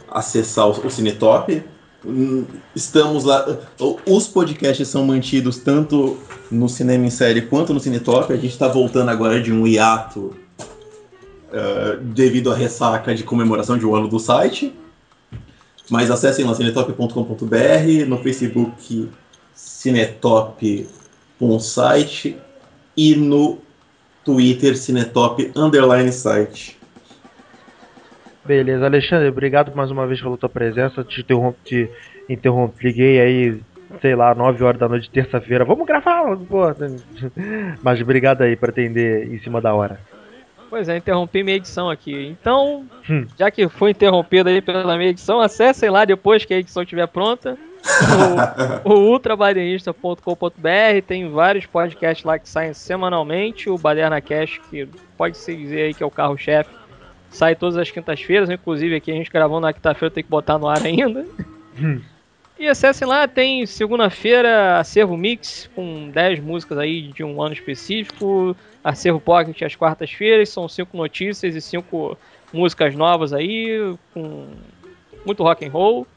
[0.09, 1.63] acessar o, o Cinetop.
[2.05, 2.45] Hum,
[2.75, 3.45] Estamos lá.
[4.05, 6.17] Os podcasts são mantidos tanto
[6.51, 8.31] no Cinema em Série quanto no Cinetop.
[8.31, 10.35] A gente está voltando agora de um hiato
[11.53, 14.73] ah, devido à ressaca de comemoração de um ano do site.
[15.89, 19.09] Mas acessem lá cinetop.com.br, no Facebook
[19.53, 22.37] cinetop.site
[22.97, 23.59] e no
[24.23, 26.79] Twitter Cinetop underline site.
[28.45, 31.03] Beleza, Alexandre, obrigado mais uma vez pela tua presença.
[31.03, 31.89] Te interrompi, te
[32.29, 33.61] interrompi liguei aí,
[34.01, 35.63] sei lá, 9 horas da noite de terça-feira.
[35.63, 36.63] Vamos gravar, pô.
[37.81, 39.97] Mas obrigado aí por atender em cima da hora.
[40.69, 42.35] Pois é, interrompi minha edição aqui.
[42.41, 43.25] Então, Hum.
[43.37, 47.07] já que foi interrompido aí pela minha edição, acessem lá depois que a edição estiver
[47.07, 47.57] pronta.
[48.85, 53.69] O, o ultrabadenista.com.br tem vários podcasts lá que saem semanalmente.
[53.69, 54.87] O Baderna Cash, que
[55.17, 56.69] pode se dizer aí que é o carro-chefe,
[57.33, 58.49] sai todas as quintas-feiras.
[58.49, 61.25] Inclusive aqui a gente gravando na quinta-feira tem que botar no ar ainda.
[62.57, 68.55] E acessem lá, tem segunda-feira Acervo Mix com 10 músicas aí de um ano específico.
[68.83, 72.17] Acervo Pocket às quartas-feiras, são cinco notícias e cinco
[72.53, 74.47] músicas novas aí, com
[75.25, 76.07] muito rock and roll.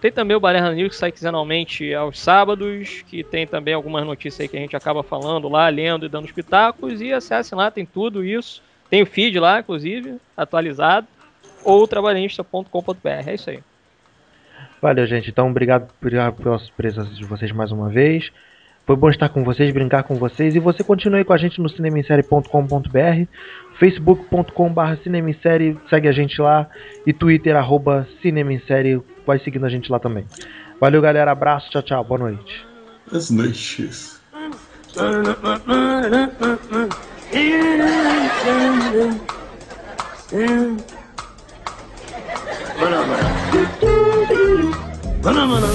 [0.00, 4.40] Tem também o Balerna News que sai quinzenalmente aos sábados, que tem também algumas notícias
[4.40, 7.00] aí que a gente acaba falando lá, lendo e dando espetáculos.
[7.00, 8.62] E acessem lá, tem tudo isso.
[8.90, 11.06] Tem o feed lá, inclusive, atualizado.
[11.62, 13.08] Ou trabalhista.com.br.
[13.26, 13.60] É isso aí.
[14.82, 15.30] Valeu, gente.
[15.30, 18.30] Então, obrigado, obrigado pela presença de vocês mais uma vez.
[18.86, 20.54] Foi bom estar com vocês, brincar com vocês.
[20.56, 23.26] E você continue aí com a gente no cinemissérie.com.br,
[23.78, 26.68] facebook.com.br cinemissérie, segue a gente lá.
[27.06, 30.26] E twitter, arroba cinemissérie, vai seguindo a gente lá também.
[30.80, 31.30] Valeu, galera.
[31.30, 32.02] Abraço, tchau, tchau.
[32.02, 32.66] Boa noite.
[33.12, 34.18] As noites.
[42.80, 43.30] Bana bana.
[45.24, 45.66] Bana bana.